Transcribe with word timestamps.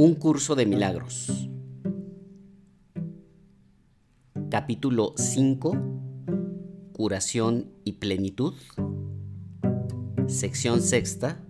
Un 0.00 0.14
curso 0.14 0.54
de 0.54 0.64
milagros. 0.64 1.48
Capítulo 4.48 5.14
5. 5.16 5.76
Curación 6.92 7.72
y 7.82 7.94
plenitud. 7.94 8.54
Sección 10.28 10.82
sexta. 10.82 11.44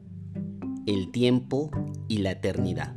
El 0.86 1.10
tiempo 1.10 1.70
y 2.08 2.20
la 2.22 2.30
eternidad. 2.30 2.96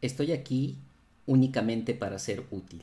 Estoy 0.00 0.32
aquí 0.32 0.78
únicamente 1.26 1.94
para 1.94 2.18
ser 2.18 2.44
útil. 2.50 2.82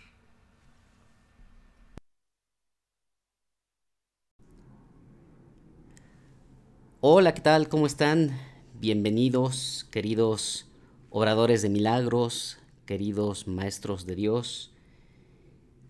Hola, 7.03 7.33
¿qué 7.33 7.41
tal? 7.41 7.67
¿Cómo 7.67 7.87
están? 7.87 8.37
Bienvenidos, 8.79 9.87
queridos 9.89 10.67
oradores 11.09 11.63
de 11.63 11.69
milagros, 11.69 12.59
queridos 12.85 13.47
maestros 13.47 14.05
de 14.05 14.13
Dios. 14.13 14.71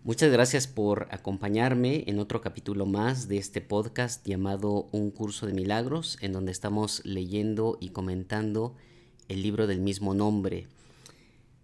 Muchas 0.04 0.32
gracias 0.32 0.66
por 0.66 1.08
acompañarme 1.10 2.04
en 2.06 2.18
otro 2.18 2.40
capítulo 2.40 2.86
más 2.86 3.28
de 3.28 3.36
este 3.36 3.60
podcast 3.60 4.26
llamado 4.26 4.88
Un 4.90 5.10
curso 5.10 5.44
de 5.44 5.52
milagros, 5.52 6.16
en 6.22 6.32
donde 6.32 6.50
estamos 6.50 7.02
leyendo 7.04 7.76
y 7.78 7.90
comentando 7.90 8.74
el 9.28 9.42
libro 9.42 9.66
del 9.66 9.82
mismo 9.82 10.14
nombre. 10.14 10.66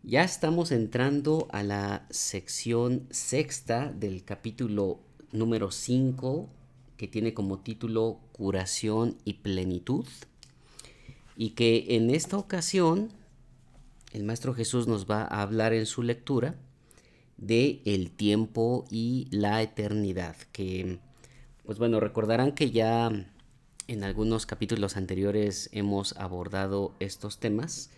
Ya 0.02 0.24
estamos 0.24 0.72
entrando 0.72 1.48
a 1.52 1.62
la 1.62 2.06
sección 2.10 3.06
sexta 3.08 3.90
del 3.90 4.24
capítulo 4.24 5.00
número 5.32 5.70
5 5.70 6.50
que 6.98 7.08
tiene 7.08 7.32
como 7.32 7.60
título 7.60 8.20
Curación 8.32 9.16
y 9.24 9.34
Plenitud 9.34 10.04
y 11.34 11.50
que 11.50 11.86
en 11.96 12.10
esta 12.10 12.36
ocasión 12.36 13.08
el 14.12 14.24
Maestro 14.24 14.52
Jesús 14.52 14.86
nos 14.86 15.10
va 15.10 15.22
a 15.22 15.40
hablar 15.40 15.72
en 15.72 15.86
su 15.86 16.02
lectura 16.02 16.56
de 17.38 17.80
el 17.86 18.10
tiempo 18.10 18.84
y 18.90 19.28
la 19.30 19.62
eternidad 19.62 20.36
que 20.52 20.98
pues 21.64 21.78
bueno 21.78 22.00
recordarán 22.00 22.52
que 22.52 22.70
ya 22.70 23.10
en 23.86 24.04
algunos 24.04 24.44
capítulos 24.44 24.98
anteriores 24.98 25.70
hemos 25.72 26.14
abordado 26.18 26.94
estos 27.00 27.38
temas 27.38 27.90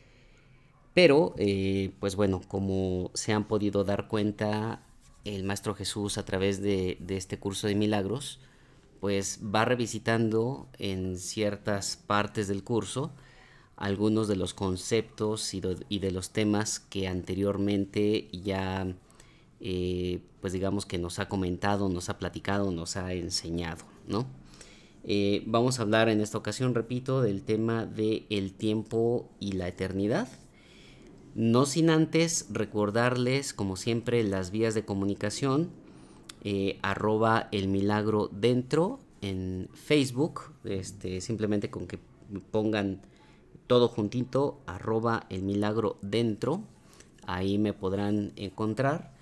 pero, 0.94 1.34
eh, 1.38 1.92
pues 2.00 2.16
bueno, 2.16 2.40
como 2.48 3.10
se 3.14 3.32
han 3.32 3.46
podido 3.46 3.84
dar 3.84 4.08
cuenta 4.08 4.82
el 5.24 5.44
Maestro 5.44 5.74
Jesús 5.74 6.18
a 6.18 6.24
través 6.24 6.60
de, 6.60 6.98
este 7.08 7.38
curso 7.38 7.66
de 7.66 7.74
milagros, 7.74 8.40
pues 9.00 9.40
va 9.42 9.64
revisitando 9.64 10.68
en 10.78 11.18
ciertas 11.18 11.96
partes 11.96 12.48
del 12.48 12.62
curso 12.62 13.12
algunos 13.80 14.28
de 14.28 14.36
los 14.36 14.52
conceptos 14.52 15.54
y 15.54 15.60
de, 15.60 16.10
los 16.10 16.30
temas 16.30 16.80
que 16.80 17.08
anteriormente 17.08 18.28
ya, 18.30 18.94
eh, 19.58 20.20
pues 20.42 20.52
digamos 20.52 20.84
que 20.84 20.98
nos 20.98 21.18
ha 21.18 21.30
comentado, 21.30 21.88
nos 21.88 22.10
ha 22.10 22.18
platicado, 22.18 22.70
nos 22.72 22.96
ha 22.98 23.14
enseñado, 23.14 23.86
¿no? 24.06 24.26
Eh, 25.02 25.44
vamos 25.46 25.78
a 25.78 25.82
hablar 25.82 26.10
en 26.10 26.20
esta 26.20 26.36
ocasión, 26.36 26.74
repito, 26.74 27.22
del 27.22 27.42
tema 27.42 27.86
de 27.86 28.26
el 28.28 28.52
tiempo 28.52 29.30
y 29.40 29.52
la 29.52 29.68
eternidad. 29.68 30.28
No 31.34 31.64
sin 31.64 31.88
antes 31.88 32.48
recordarles, 32.50 33.54
como 33.54 33.76
siempre, 33.76 34.22
las 34.24 34.50
vías 34.50 34.74
de 34.74 34.84
comunicación. 34.84 35.70
Eh, 36.42 36.78
arroba 36.82 37.48
el 37.52 37.68
milagro 37.68 38.28
dentro 38.32 38.98
en 39.20 39.68
Facebook. 39.74 40.52
Este, 40.64 41.20
simplemente 41.20 41.70
con 41.70 41.86
que 41.86 41.98
pongan 42.50 43.02
todo 43.66 43.88
juntito, 43.88 44.60
arroba 44.66 45.26
el 45.28 45.42
milagro 45.42 45.98
dentro. 46.02 46.62
Ahí 47.26 47.58
me 47.58 47.72
podrán 47.72 48.32
encontrar. 48.36 49.12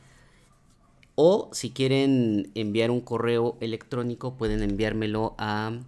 O 1.15 1.49
si 1.53 1.71
quieren 1.71 2.51
enviar 2.55 2.91
un 2.93 3.01
correo 3.01 3.57
electrónico, 3.61 4.37
pueden 4.37 4.63
enviármelo 4.63 5.35
a 5.37 5.81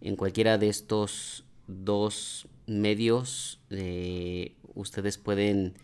en 0.00 0.16
cualquiera 0.16 0.58
de 0.58 0.68
estos 0.68 1.44
dos 1.66 2.48
medios 2.66 3.60
eh, 3.70 4.56
ustedes 4.74 5.18
pueden 5.18 5.74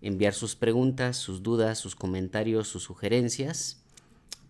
enviar 0.00 0.34
sus 0.34 0.56
preguntas, 0.56 1.16
sus 1.16 1.42
dudas, 1.42 1.78
sus 1.78 1.94
comentarios, 1.94 2.68
sus 2.68 2.82
sugerencias 2.82 3.82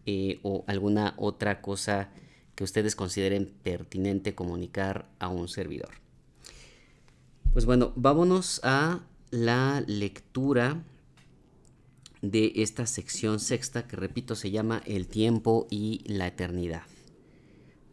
eh, 0.06 0.40
o 0.42 0.64
alguna 0.66 1.14
otra 1.18 1.60
cosa 1.60 2.10
que 2.54 2.64
ustedes 2.64 2.96
consideren 2.96 3.52
pertinente 3.62 4.34
comunicar 4.34 5.08
a 5.18 5.28
un 5.28 5.48
servidor. 5.48 5.90
Pues 7.52 7.66
bueno, 7.66 7.92
vámonos 7.96 8.60
a 8.64 9.00
la 9.30 9.84
lectura 9.86 10.82
de 12.22 12.52
esta 12.56 12.86
sección 12.86 13.40
sexta 13.40 13.86
que 13.86 13.96
repito 13.96 14.36
se 14.36 14.50
llama 14.50 14.82
El 14.86 15.06
tiempo 15.06 15.66
y 15.70 16.02
la 16.06 16.28
eternidad. 16.28 16.82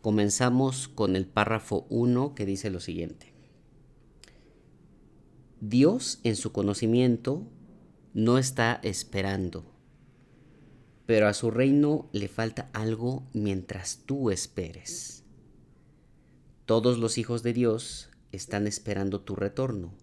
Comenzamos 0.02 0.88
con 0.88 1.16
el 1.16 1.26
párrafo 1.26 1.86
1 1.90 2.36
que 2.36 2.46
dice 2.46 2.70
lo 2.70 2.80
siguiente. 2.80 3.34
Dios 5.62 6.20
en 6.24 6.36
su 6.36 6.52
conocimiento 6.52 7.48
no 8.14 8.38
está 8.38 8.80
esperando, 8.84 9.66
pero 11.06 11.28
a 11.28 11.34
su 11.34 11.52
reino 11.52 12.10
le 12.12 12.28
falta 12.28 12.70
algo 12.74 13.28
mientras 13.34 14.04
tú 14.06 14.32
esperes. 14.32 15.24
Todos 16.66 16.98
los 16.98 17.18
hijos 17.18 17.44
de 17.44 17.54
Dios 17.54 18.10
están 18.32 18.68
esperando 18.68 19.22
tu 19.22 19.36
retorno, 19.36 19.94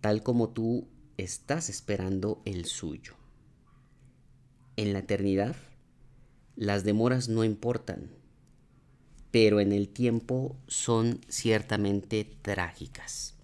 tal 0.00 0.22
como 0.22 0.50
tú 0.50 0.88
estás 1.16 1.68
esperando 1.68 2.42
el 2.44 2.64
suyo. 2.64 3.14
En 4.76 4.92
la 4.92 5.00
eternidad, 5.00 5.56
las 6.54 6.84
demoras 6.84 7.28
no 7.28 7.44
importan 7.44 8.10
pero 9.36 9.60
en 9.60 9.72
el 9.72 9.90
tiempo 9.90 10.56
son 10.66 11.20
ciertamente 11.28 12.24
trágicas. 12.40 13.35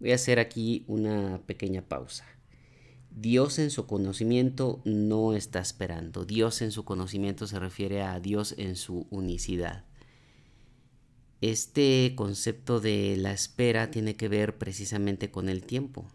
Voy 0.00 0.12
a 0.12 0.16
hacer 0.16 0.38
aquí 0.38 0.84
una 0.88 1.42
pequeña 1.46 1.82
pausa. 1.82 2.26
Dios 3.10 3.58
en 3.58 3.70
su 3.70 3.86
conocimiento 3.86 4.80
no 4.84 5.34
está 5.34 5.60
esperando. 5.60 6.24
Dios 6.24 6.62
en 6.62 6.72
su 6.72 6.84
conocimiento 6.84 7.46
se 7.46 7.58
refiere 7.58 8.02
a 8.02 8.18
Dios 8.18 8.54
en 8.58 8.76
su 8.76 9.06
unicidad. 9.10 9.84
Este 11.40 12.14
concepto 12.16 12.80
de 12.80 13.16
la 13.16 13.32
espera 13.32 13.90
tiene 13.90 14.16
que 14.16 14.28
ver 14.28 14.58
precisamente 14.58 15.30
con 15.30 15.48
el 15.48 15.64
tiempo. 15.64 16.06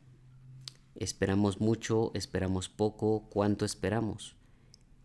Esperamos 0.96 1.62
mucho, 1.62 2.12
esperamos 2.14 2.70
poco, 2.70 3.28
¿cuánto 3.30 3.66
esperamos? 3.66 4.36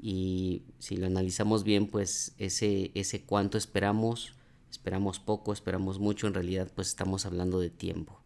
y 0.03 0.63
si 0.79 0.97
lo 0.97 1.07
analizamos 1.07 1.65
bien, 1.65 1.87
pues 1.87 2.35
ese, 2.39 2.91
ese 2.95 3.23
cuánto 3.23 3.59
esperamos, 3.59 4.33
esperamos 4.71 5.21
poco, 5.21 5.53
esperamos 5.53 5.99
mucho, 5.99 6.27
en 6.27 6.35
realidad 6.35 6.71
pues 6.75 6.89
estamos 6.89 7.27
hablando 7.27 7.61
de 7.61 7.71
tiempo. 7.71 8.20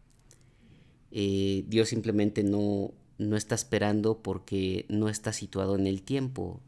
Eh, 1.17 1.63
Dios 1.67 1.87
simplemente 1.89 2.43
no, 2.43 2.91
no 3.17 3.37
está 3.37 3.55
esperando 3.55 4.21
porque 4.21 4.85
no 4.89 5.07
está 5.07 5.31
situado 5.31 5.75
en 5.75 5.87
el 5.87 6.03
tiempo, 6.03 6.59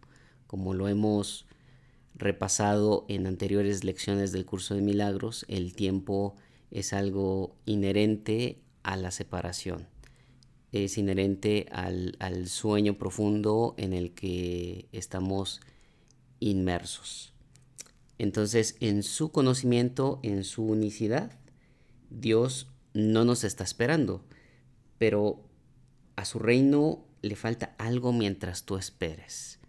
como 0.47 0.73
lo 0.73 0.87
hemos 0.87 1.45
repasado 2.15 3.05
en 3.09 3.27
anteriores 3.27 3.83
lecciones 3.83 4.31
del 4.31 4.45
curso 4.45 4.73
de 4.73 4.81
milagros, 4.81 5.45
el 5.49 5.73
tiempo 5.73 6.35
es 6.71 6.93
algo 6.93 7.57
inherente 7.65 8.61
a 8.83 8.95
la 8.95 9.11
separación 9.11 9.87
es 10.71 10.97
inherente 10.97 11.67
al, 11.71 12.47
sueño 12.47 12.97
profundo 12.97 13.73
en 13.77 13.93
el 13.93 14.13
que 14.13 14.87
estamos 14.91 15.61
inmersos. 16.39 17.33
Entonces, 18.17 18.75
en 18.79 19.03
su 19.03 19.31
conocimiento, 19.31 20.19
en 20.23 20.43
su 20.43 20.65
unicidad, 20.65 21.31
Dios 22.09 22.67
no 22.93 23.25
nos 23.25 23.43
está 23.43 23.63
esperando, 23.63 24.23
pero 24.97 25.43
a 26.15 26.25
su 26.25 26.39
reino 26.39 27.05
le 27.21 27.35
falta 27.35 27.75
algo 27.77 28.13
mientras 28.13 28.63
tú 28.63 28.77
esperes. 28.77 29.59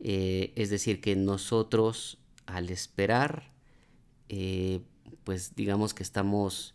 Eh, 0.00 0.52
es 0.56 0.70
decir, 0.70 1.00
que 1.00 1.16
nosotros 1.16 2.18
al 2.46 2.70
esperar, 2.70 3.52
eh, 4.28 4.80
pues 5.24 5.54
digamos 5.54 5.94
que 5.94 6.02
estamos 6.02 6.74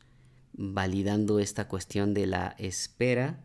validando 0.53 1.39
esta 1.39 1.67
cuestión 1.67 2.13
de 2.13 2.25
la 2.25 2.55
espera 2.57 3.43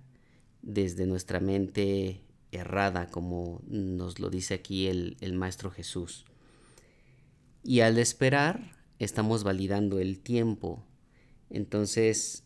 desde 0.62 1.06
nuestra 1.06 1.40
mente 1.40 2.22
errada, 2.50 3.08
como 3.10 3.60
nos 3.66 4.18
lo 4.18 4.30
dice 4.30 4.54
aquí 4.54 4.86
el, 4.86 5.16
el 5.20 5.34
Maestro 5.34 5.70
Jesús. 5.70 6.24
Y 7.62 7.80
al 7.80 7.98
esperar, 7.98 8.72
estamos 8.98 9.44
validando 9.44 9.98
el 9.98 10.18
tiempo. 10.20 10.84
Entonces, 11.50 12.43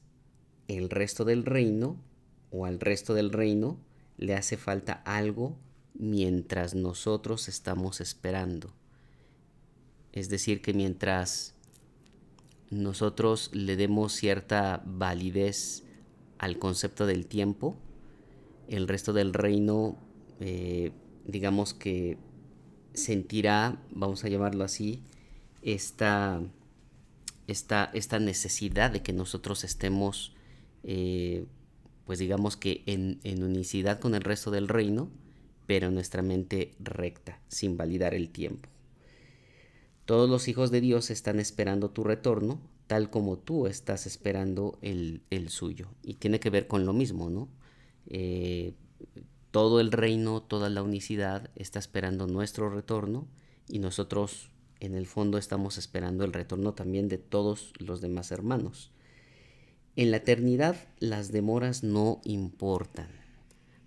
el 0.68 0.90
resto 0.90 1.24
del 1.24 1.44
reino, 1.44 1.96
o 2.50 2.64
al 2.64 2.80
resto 2.80 3.14
del 3.14 3.32
reino, 3.32 3.78
le 4.16 4.34
hace 4.34 4.56
falta 4.56 4.92
algo 5.04 5.56
mientras 5.94 6.74
nosotros 6.74 7.48
estamos 7.48 8.00
esperando. 8.00 8.72
Es 10.12 10.28
decir, 10.28 10.62
que 10.62 10.72
mientras 10.72 11.54
nosotros 12.70 13.50
le 13.52 13.76
demos 13.76 14.12
cierta 14.12 14.82
validez 14.84 15.84
al 16.38 16.58
concepto 16.58 17.06
del 17.06 17.26
tiempo, 17.26 17.76
el 18.68 18.86
resto 18.86 19.12
del 19.12 19.32
reino, 19.32 19.96
eh, 20.40 20.92
digamos 21.26 21.74
que 21.74 22.18
sentirá, 22.92 23.80
vamos 23.90 24.24
a 24.24 24.28
llamarlo 24.28 24.64
así, 24.64 25.02
esta, 25.62 26.42
esta, 27.46 27.90
esta 27.94 28.18
necesidad 28.18 28.90
de 28.90 29.02
que 29.02 29.12
nosotros 29.12 29.64
estemos, 29.64 30.34
eh, 30.82 31.46
pues 32.04 32.18
digamos 32.18 32.56
que 32.56 32.82
en, 32.86 33.20
en 33.24 33.42
unicidad 33.42 34.00
con 34.00 34.14
el 34.14 34.22
resto 34.22 34.50
del 34.50 34.68
reino, 34.68 35.10
pero 35.66 35.90
nuestra 35.90 36.22
mente 36.22 36.74
recta, 36.78 37.40
sin 37.48 37.76
validar 37.76 38.14
el 38.14 38.30
tiempo. 38.30 38.68
Todos 40.06 40.30
los 40.30 40.48
hijos 40.48 40.70
de 40.70 40.80
Dios 40.80 41.10
están 41.10 41.38
esperando 41.38 41.90
tu 41.90 42.02
retorno, 42.02 42.58
tal 42.86 43.10
como 43.10 43.38
tú 43.38 43.66
estás 43.66 44.06
esperando 44.06 44.78
el, 44.80 45.20
suyo. 45.50 45.88
Y 46.02 46.14
tiene 46.14 46.40
que 46.40 46.50
ver 46.50 46.66
con 46.66 46.86
lo 46.86 46.94
mismo, 46.94 47.28
¿no? 47.28 47.48
Eh, 48.06 48.72
todo 49.50 49.80
el 49.80 49.92
reino, 49.92 50.42
toda 50.42 50.70
la 50.70 50.82
unicidad 50.82 51.50
está 51.54 51.78
esperando 51.78 52.26
nuestro 52.26 52.70
retorno 52.70 53.28
y 53.68 53.78
nosotros 53.78 54.50
en 54.80 54.94
el 54.94 55.06
fondo 55.06 55.36
estamos 55.36 55.76
esperando 55.76 56.24
el 56.24 56.32
retorno 56.32 56.72
también 56.72 57.08
de 57.08 57.18
todos 57.18 57.74
los 57.78 58.00
demás 58.00 58.32
hermanos. 58.32 58.90
En 59.98 60.12
la 60.12 60.18
eternidad 60.18 60.76
las 61.00 61.32
demoras 61.32 61.82
no 61.82 62.20
importan. 62.22 63.08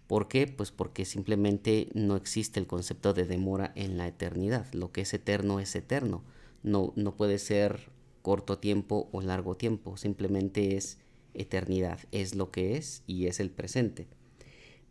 ¿Por 0.08 0.28
qué? 0.28 0.46
Pues 0.46 0.70
porque 0.70 1.06
simplemente 1.06 1.88
no 1.94 2.18
existe 2.18 2.60
el 2.60 2.68
concepto 2.68 3.14
de 3.14 3.24
demora 3.24 3.72
en 3.76 3.98
la 3.98 4.10
eternidad. 4.10 4.66
Lo 4.74 4.92
que 4.92 5.00
es 5.00 5.14
eterno 5.14 5.62
es 5.62 5.74
eterno. 5.74 6.22
No, 6.64 6.92
no 6.98 7.16
puede 7.16 7.40
ser 7.40 7.88
corto 8.24 8.58
tiempo 8.58 9.08
o 9.14 9.22
largo 9.22 9.56
tiempo. 9.56 9.96
Simplemente 9.96 10.76
es 10.76 10.98
eternidad. 11.34 12.00
Es 12.12 12.36
lo 12.36 12.52
que 12.52 12.76
es 12.76 13.04
y 13.08 13.28
es 13.28 13.40
el 13.40 13.50
presente. 13.50 14.10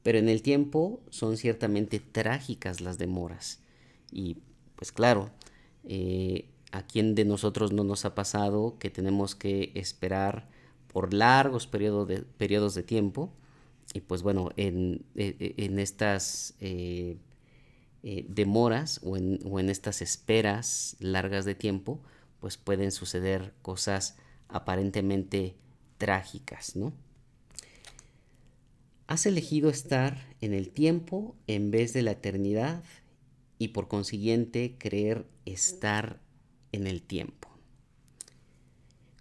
Pero 0.03 0.17
en 0.17 0.31
el 0.31 0.41
tiempo 0.41 1.03
son 1.11 1.37
ciertamente 1.37 2.01
trágicas 2.01 2.81
las 2.81 2.97
demoras. 2.97 3.61
Y 4.11 4.39
pues 4.75 4.91
claro, 4.91 5.31
eh, 5.85 6.47
a 6.73 6.87
quién 6.87 7.15
de 7.15 7.27
nosotros 7.27 7.75
no 7.75 7.85
nos 7.85 8.07
ha 8.07 8.15
pasado 8.15 8.79
que 8.79 8.89
tenemos 8.89 9.35
que 9.35 9.71
esperar 9.75 10.49
por 10.93 11.15
largos 11.15 11.67
periodos 11.67 12.09
de, 12.09 12.23
periodos 12.23 12.75
de 12.75 12.83
tiempo 12.83 13.33
y 13.93 14.01
pues 14.01 14.23
bueno, 14.23 14.51
en, 14.57 15.05
e, 15.15 15.55
e, 15.57 15.83
estas 15.83 16.55
eh, 16.61 17.17
eh, 18.03 18.25
demoras 18.29 19.01
o 19.03 19.17
en, 19.17 19.69
estas 19.69 20.01
esperas 20.03 20.97
largas 21.01 21.45
de 21.45 21.55
tiempo, 21.55 22.01
pues 22.41 22.57
pueden 22.57 22.93
suceder 22.93 23.53
cosas 23.63 24.17
aparentemente 24.49 25.57
trágicas, 25.99 26.77
¿no? 26.77 26.93
Has 29.07 29.27
elegido 29.27 29.71
estar 29.71 30.25
en 30.41 30.55
el 30.55 30.71
tiempo 30.71 31.37
en 31.49 31.73
vez 31.73 31.93
de 31.93 32.03
la 32.03 32.13
eternidad 32.13 32.85
y 33.59 33.69
por 33.69 33.89
consiguiente 33.89 34.77
creer 34.79 35.27
estar 35.45 36.21
en 36.71 36.87
el 36.87 37.03
tiempo. 37.03 37.40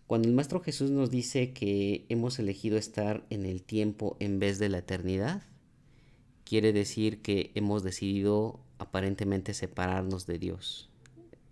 Cuando 0.10 0.28
el 0.28 0.34
Maestro 0.34 0.60
Jesús 0.60 0.90
nos 0.90 1.12
dice 1.12 1.54
que 1.54 2.08
hemos 2.10 2.40
elegido 2.40 2.80
estar 2.80 3.24
en 3.30 3.46
el 3.46 3.62
tiempo 3.62 4.18
en 4.20 4.40
vez 4.40 4.58
de 4.58 4.68
la 4.68 4.80
eternidad, 4.80 5.44
quiere 6.46 6.74
decir 6.74 7.22
que 7.22 7.52
hemos 7.54 7.84
decidido 7.84 8.60
aparentemente 8.80 9.54
separarnos 9.54 10.26
de 10.26 10.40
Dios, 10.40 10.90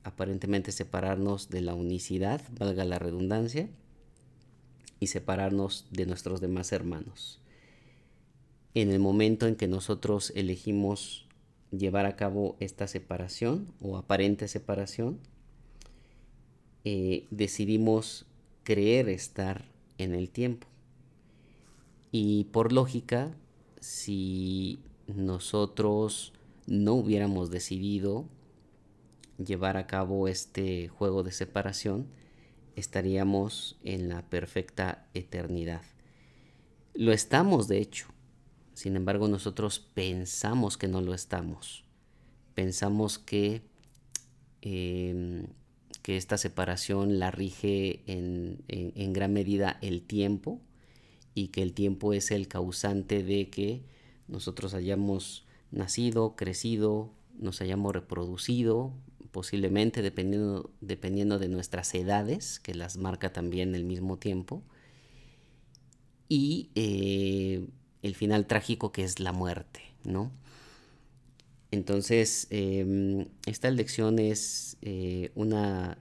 aparentemente 0.04 0.72
separarnos 0.72 1.52
de 1.52 1.62
la 1.62 1.76
unicidad, 1.76 2.42
valga 2.58 2.84
la 2.84 2.98
redundancia, 2.98 3.70
y 5.00 5.06
separarnos 5.06 5.86
de 5.92 6.08
nuestros 6.08 6.42
demás 6.42 6.72
hermanos. 6.72 7.40
En 8.74 8.90
el 8.90 8.98
momento 8.98 9.46
en 9.46 9.56
que 9.56 9.68
nosotros 9.68 10.34
elegimos 10.36 11.28
llevar 11.70 12.08
a 12.08 12.16
cabo 12.16 12.58
esta 12.60 12.88
separación 12.88 13.72
o 13.82 13.98
aparente 13.98 14.48
separación, 14.48 15.20
eh, 16.86 17.28
decidimos 17.30 18.27
creer 18.68 19.08
estar 19.08 19.64
en 19.98 20.14
el 20.14 20.30
tiempo. 20.30 20.68
Y 22.12 22.44
por 22.52 22.74
lógica, 22.74 23.34
si 23.80 24.82
nosotros 25.08 26.34
no 26.66 26.96
hubiéramos 26.96 27.50
decidido 27.50 28.28
llevar 29.38 29.78
a 29.78 29.88
cabo 29.88 30.28
este 30.28 30.90
juego 30.90 31.24
de 31.24 31.32
separación, 31.32 32.08
estaríamos 32.76 33.80
en 33.86 34.10
la 34.10 34.30
perfecta 34.30 35.08
eternidad. 35.14 35.84
Lo 36.94 37.14
estamos, 37.14 37.70
de 37.70 37.78
hecho. 37.78 38.08
Sin 38.74 38.98
embargo, 38.98 39.30
nosotros 39.30 39.80
pensamos 39.80 40.76
que 40.76 40.90
no 40.90 41.00
lo 41.00 41.14
estamos. 41.14 41.86
Pensamos 42.54 43.18
que 43.18 43.62
em, 44.60 45.48
que 46.08 46.16
esta 46.16 46.38
separación 46.38 47.20
la 47.20 47.32
rige 47.32 48.02
en, 48.08 49.12
gran 49.12 49.34
medida 49.34 49.78
el 49.82 50.04
tiempo 50.04 50.62
y 51.34 51.50
que 51.50 51.62
el 51.62 51.74
tiempo 51.74 52.14
es 52.14 52.32
el 52.32 52.48
causante 52.48 53.24
de 53.24 53.50
que 53.50 53.84
nosotros 54.30 54.74
hayamos 54.74 55.46
nacido, 55.70 56.38
crecido, 56.38 57.12
nos 57.38 57.60
hayamos 57.60 57.92
reproducido, 57.92 58.94
posiblemente 59.32 60.02
dependiendo, 60.02 60.72
dependiendo 60.80 61.40
de 61.40 61.50
nuestras 61.50 61.94
edades, 61.94 62.62
que 62.62 62.74
las 62.74 62.96
marca 62.96 63.34
también 63.34 63.76
el 63.76 63.84
mismo 63.84 64.18
tiempo, 64.18 64.64
y 66.30 66.70
eh, 66.76 67.68
el 68.02 68.16
final 68.16 68.48
trágico 68.48 68.94
que 68.94 69.04
es 69.04 69.20
la 69.20 69.34
muerte, 69.34 69.82
¿no? 70.06 70.32
Entonces, 71.72 72.48
em, 72.50 73.28
esta 73.46 73.68
elección 73.68 74.20
es 74.20 74.78
eh, 74.82 75.32
una 75.36 75.98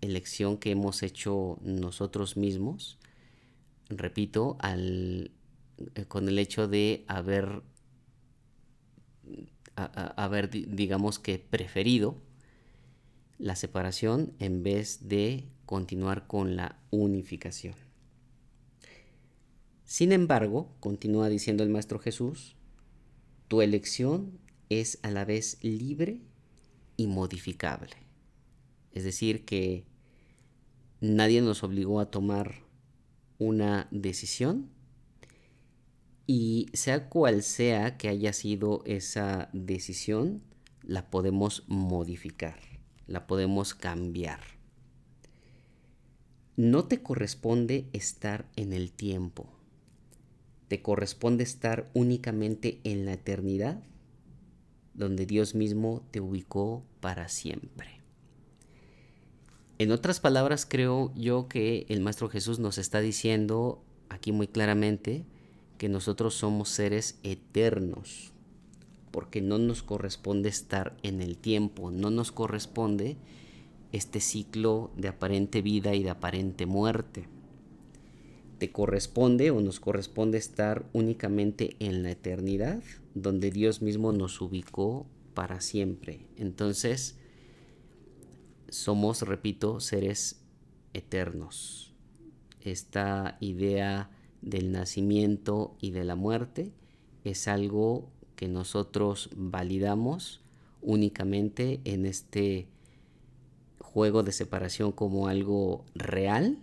elección 0.00 0.56
que 0.56 0.70
hemos 0.70 1.02
hecho 1.02 1.58
nosotros 1.62 2.36
mismos, 2.36 2.98
repito, 3.90 4.56
al, 4.60 5.30
eh, 5.94 6.04
con 6.06 6.28
el 6.28 6.38
hecho 6.38 6.68
de 6.68 7.04
haber, 7.06 7.62
haber, 9.76 10.50
digamos 10.50 11.18
que, 11.18 11.38
preferido 11.38 12.16
la 13.38 13.56
separación 13.56 14.34
en 14.38 14.62
vez 14.62 15.08
de 15.08 15.44
continuar 15.64 16.26
con 16.26 16.56
la 16.56 16.78
unificación. 16.90 17.74
Sin 19.84 20.12
embargo, 20.12 20.70
continúa 20.80 21.28
diciendo 21.28 21.62
el 21.62 21.70
Maestro 21.70 21.98
Jesús, 21.98 22.56
tu 23.48 23.62
elección 23.62 24.38
es 24.70 24.98
a 25.02 25.10
la 25.10 25.26
vez 25.26 25.58
libre 25.62 26.22
y 26.96 27.06
modificable. 27.06 27.96
Es 28.92 29.04
decir, 29.04 29.44
que 29.44 29.84
nadie 31.00 31.42
nos 31.42 31.62
obligó 31.62 32.00
a 32.00 32.10
tomar 32.10 32.62
una 33.38 33.88
decisión 33.90 34.70
y 36.26 36.68
sea 36.72 37.08
cual 37.08 37.42
sea 37.42 37.96
que 37.96 38.08
haya 38.08 38.32
sido 38.32 38.82
esa 38.86 39.50
decisión, 39.52 40.42
la 40.82 41.10
podemos 41.10 41.64
modificar, 41.66 42.60
la 43.06 43.26
podemos 43.26 43.74
cambiar. 43.74 44.40
No 46.56 46.84
te 46.84 47.02
corresponde 47.02 47.88
estar 47.92 48.48
en 48.54 48.72
el 48.72 48.92
tiempo, 48.92 49.50
te 50.68 50.82
corresponde 50.82 51.42
estar 51.42 51.90
únicamente 51.94 52.80
en 52.84 53.06
la 53.06 53.14
eternidad 53.14 53.82
donde 54.94 55.26
Dios 55.26 55.54
mismo 55.54 56.02
te 56.10 56.20
ubicó 56.20 56.82
para 57.00 57.28
siempre. 57.28 58.00
En 59.78 59.92
otras 59.92 60.20
palabras, 60.20 60.66
creo 60.68 61.12
yo 61.16 61.48
que 61.48 61.86
el 61.88 62.00
Maestro 62.00 62.28
Jesús 62.28 62.58
nos 62.58 62.76
está 62.76 63.00
diciendo 63.00 63.82
aquí 64.10 64.30
muy 64.30 64.46
claramente 64.46 65.24
que 65.78 65.88
nosotros 65.88 66.34
somos 66.34 66.68
seres 66.68 67.18
eternos, 67.22 68.32
porque 69.10 69.40
no 69.40 69.56
nos 69.56 69.82
corresponde 69.82 70.50
estar 70.50 70.96
en 71.02 71.22
el 71.22 71.38
tiempo, 71.38 71.90
no 71.90 72.10
nos 72.10 72.30
corresponde 72.30 73.16
este 73.92 74.20
ciclo 74.20 74.90
de 74.96 75.08
aparente 75.08 75.62
vida 75.62 75.94
y 75.94 76.02
de 76.02 76.10
aparente 76.10 76.66
muerte. 76.66 77.26
Te 78.60 78.70
corresponde 78.70 79.50
o 79.50 79.62
nos 79.62 79.80
corresponde 79.80 80.36
estar 80.36 80.84
únicamente 80.92 81.76
en 81.78 82.02
la 82.02 82.10
eternidad, 82.10 82.82
donde 83.14 83.50
Dios 83.50 83.80
mismo 83.80 84.12
nos 84.12 84.38
ubicó 84.42 85.06
para 85.32 85.62
siempre. 85.62 86.26
Entonces, 86.36 87.16
somos, 88.68 89.22
repito, 89.22 89.80
seres 89.80 90.42
eternos. 90.92 91.94
Esta 92.60 93.38
idea 93.40 94.10
del 94.42 94.72
nacimiento 94.72 95.74
y 95.80 95.92
de 95.92 96.04
la 96.04 96.14
muerte 96.14 96.70
es 97.24 97.48
algo 97.48 98.10
que 98.36 98.46
nosotros 98.46 99.30
validamos 99.34 100.42
únicamente 100.82 101.80
en 101.84 102.04
este 102.04 102.68
juego 103.78 104.22
de 104.22 104.32
separación 104.32 104.92
como 104.92 105.28
algo 105.28 105.86
real, 105.94 106.58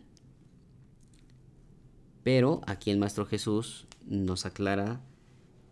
pero 2.27 2.59
aquí 2.67 2.91
el 2.91 2.97
Maestro 2.97 3.25
Jesús 3.25 3.87
nos 4.05 4.45
aclara 4.45 4.99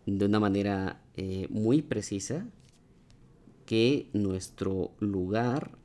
de 0.06 0.24
una 0.24 0.40
manera 0.40 1.02
eh, 1.14 1.48
muy 1.50 1.82
precisa 1.82 2.46
que 3.66 4.08
nuestro 4.14 4.92
lugar 4.98 5.76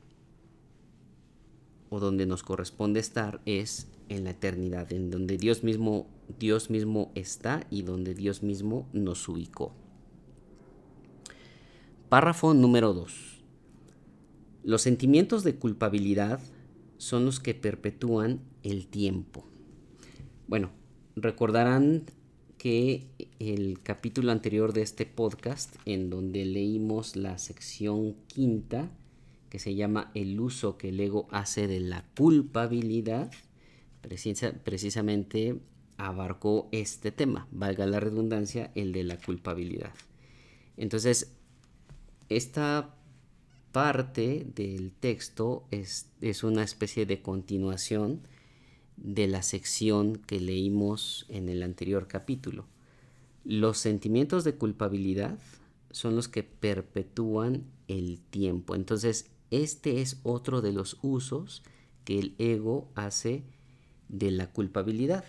o 1.90 2.00
donde 2.00 2.24
nos 2.24 2.42
corresponde 2.42 3.00
estar 3.00 3.42
es 3.44 3.88
en 4.08 4.24
la 4.24 4.30
eternidad, 4.30 4.90
en 4.94 5.10
donde 5.10 5.36
Dios 5.36 5.62
mismo, 5.62 6.06
Dios 6.38 6.70
mismo 6.70 7.12
está 7.14 7.66
y 7.68 7.82
donde 7.82 8.14
Dios 8.14 8.42
mismo 8.42 8.88
nos 8.94 9.28
ubicó. 9.28 9.74
Párrafo 12.08 12.54
número 12.54 12.94
2. 12.94 13.42
Los 14.64 14.80
sentimientos 14.80 15.44
de 15.44 15.54
culpabilidad 15.54 16.40
son 16.96 17.26
los 17.26 17.40
que 17.40 17.52
perpetúan 17.52 18.40
el 18.62 18.86
tiempo. 18.86 19.51
Bueno, 20.52 20.70
recordarán 21.16 22.04
que 22.58 23.06
el 23.38 23.80
capítulo 23.82 24.32
anterior 24.32 24.74
de 24.74 24.82
este 24.82 25.06
podcast, 25.06 25.76
en 25.86 26.10
donde 26.10 26.44
leímos 26.44 27.16
la 27.16 27.38
sección 27.38 28.16
quinta, 28.26 28.90
que 29.48 29.58
se 29.58 29.74
llama 29.74 30.10
El 30.12 30.38
uso 30.38 30.76
que 30.76 30.90
el 30.90 31.00
ego 31.00 31.26
hace 31.30 31.68
de 31.68 31.80
la 31.80 32.04
culpabilidad, 32.14 33.30
precisamente 34.02 35.58
abarcó 35.96 36.68
este 36.70 37.12
tema, 37.12 37.48
valga 37.50 37.86
la 37.86 38.00
redundancia, 38.00 38.72
el 38.74 38.92
de 38.92 39.04
la 39.04 39.16
culpabilidad. 39.16 39.94
Entonces, 40.76 41.32
esta 42.28 42.94
parte 43.72 44.46
del 44.54 44.92
texto 44.92 45.64
es, 45.70 46.10
una 46.44 46.62
especie 46.62 47.06
de 47.06 47.22
continuación 47.22 48.20
de 49.02 49.26
la 49.26 49.42
sección 49.42 50.16
que 50.16 50.40
leímos 50.40 51.26
en 51.28 51.48
el 51.48 51.62
anterior 51.62 52.06
capítulo. 52.06 52.66
Los 53.44 53.78
sentimientos 53.78 54.44
de 54.44 54.54
culpabilidad 54.54 55.38
son 55.90 56.14
los 56.14 56.28
que 56.28 56.44
perpetúan 56.44 57.64
el 57.88 58.20
tiempo. 58.20 58.76
Entonces, 58.76 59.30
este 59.50 60.00
es 60.00 60.20
otro 60.22 60.62
de 60.62 60.72
los 60.72 60.98
usos 61.02 61.62
que 62.04 62.18
el 62.18 62.34
ego 62.38 62.90
hace 62.94 63.42
de 64.08 64.30
la 64.30 64.52
culpabilidad, 64.52 65.24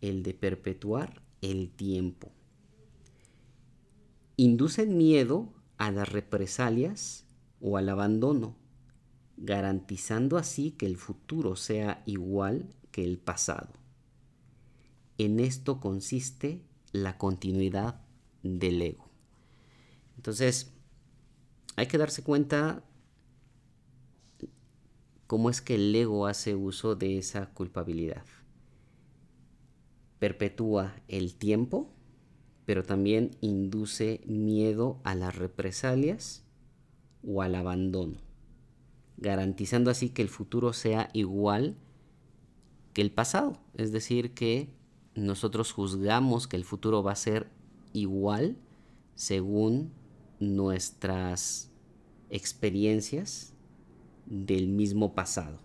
el 0.00 0.24
de 0.24 0.34
perpetuar 0.34 1.22
el 1.42 1.70
tiempo. 1.70 2.32
Inducen 4.36 4.98
miedo 4.98 5.52
a 5.78 5.92
las 5.92 6.08
represalias 6.08 7.24
o 7.60 7.76
al 7.76 7.88
abandono, 7.88 8.56
garantizando 9.36 10.38
así 10.38 10.72
que 10.72 10.86
el 10.86 10.96
futuro 10.96 11.56
sea 11.56 12.02
igual 12.04 12.74
el 13.04 13.18
pasado. 13.18 13.68
En 15.18 15.40
esto 15.40 15.80
consiste 15.80 16.62
la 16.92 17.18
continuidad 17.18 18.00
del 18.42 18.82
ego. 18.82 19.08
Entonces, 20.16 20.72
hay 21.76 21.86
que 21.86 21.98
darse 21.98 22.22
cuenta 22.22 22.82
cómo 25.26 25.50
es 25.50 25.60
que 25.60 25.74
el 25.74 25.94
ego 25.94 26.26
hace 26.26 26.54
uso 26.54 26.96
de 26.96 27.18
esa 27.18 27.46
culpabilidad. 27.52 28.24
Perpetúa 30.18 30.96
el 31.08 31.34
tiempo, 31.34 31.92
pero 32.64 32.82
también 32.82 33.36
induce 33.40 34.22
miedo 34.26 35.00
a 35.04 35.14
las 35.14 35.36
represalias 35.36 36.44
o 37.26 37.42
al 37.42 37.54
abandono, 37.54 38.18
garantizando 39.16 39.90
así 39.90 40.08
que 40.10 40.22
el 40.22 40.28
futuro 40.28 40.72
sea 40.72 41.10
igual 41.12 41.76
que 42.96 43.02
el 43.02 43.12
pasado. 43.12 43.58
Es 43.74 43.92
decir, 43.92 44.32
que 44.32 44.70
nosotros 45.14 45.70
juzgamos 45.70 46.48
que 46.48 46.56
el 46.56 46.64
futuro 46.64 47.02
va 47.02 47.12
a 47.12 47.16
ser 47.16 47.50
igual 47.92 48.56
según 49.14 49.92
nuestras 50.40 51.70
experiencias 52.30 53.52
del 54.24 54.68
mismo 54.68 55.14
pasado. 55.14 55.58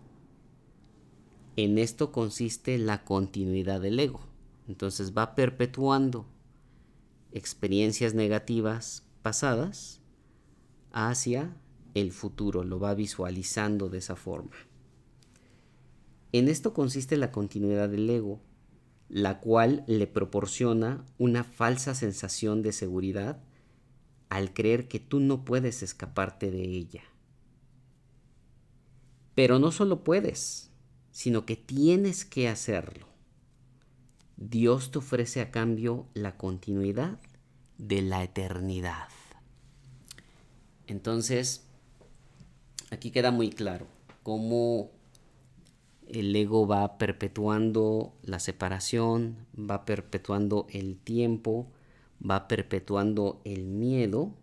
En 1.55 1.77
esto 1.77 2.11
consiste 2.11 2.77
la 2.77 3.05
continuidad 3.05 3.79
del 3.79 4.01
ego. 4.01 4.19
Entonces 4.67 5.13
va 5.17 5.33
perpetuando 5.33 6.25
experiencias 7.31 8.13
negativas 8.13 9.07
pasadas 9.21 10.01
hacia 10.91 11.55
el 11.93 12.11
futuro, 12.11 12.65
lo 12.65 12.77
va 12.77 12.93
visualizando 12.93 13.87
de 13.87 13.99
esa 13.99 14.17
forma. 14.17 14.51
En 16.33 16.47
esto 16.47 16.73
consiste 16.73 17.17
la 17.17 17.31
continuidad 17.31 17.89
del 17.89 18.09
ego, 18.09 18.41
la 19.09 19.39
cual 19.39 19.83
le 19.87 20.07
proporciona 20.07 21.05
una 21.17 21.43
falsa 21.43 21.93
sensación 21.93 22.61
de 22.61 22.71
seguridad 22.71 23.43
al 24.29 24.53
creer 24.53 24.87
que 24.87 24.99
tú 24.99 25.19
no 25.19 25.43
puedes 25.43 25.83
escaparte 25.83 26.49
de 26.49 26.63
ella. 26.63 27.03
Pero 29.35 29.59
no 29.59 29.71
solo 29.71 30.05
puedes, 30.05 30.71
sino 31.11 31.45
que 31.45 31.57
tienes 31.57 32.23
que 32.23 32.47
hacerlo. 32.47 33.07
Dios 34.37 34.91
te 34.91 34.99
ofrece 34.99 35.41
a 35.41 35.51
cambio 35.51 36.07
la 36.13 36.37
continuidad 36.37 37.19
de 37.77 38.01
la 38.01 38.23
eternidad. 38.23 39.09
Entonces, 40.87 41.65
aquí 42.89 43.11
queda 43.11 43.31
muy 43.31 43.49
claro 43.49 43.87
cómo 44.23 44.91
el 46.11 46.35
ego 46.35 46.67
va 46.67 46.97
perpetuando 46.97 48.13
la 48.21 48.39
separación, 48.39 49.47
va 49.57 49.85
perpetuando 49.85 50.67
el 50.69 50.97
tiempo, 50.97 51.71
va 52.21 52.49
perpetuando 52.49 53.41
el 53.45 53.65
miedo 53.67 54.33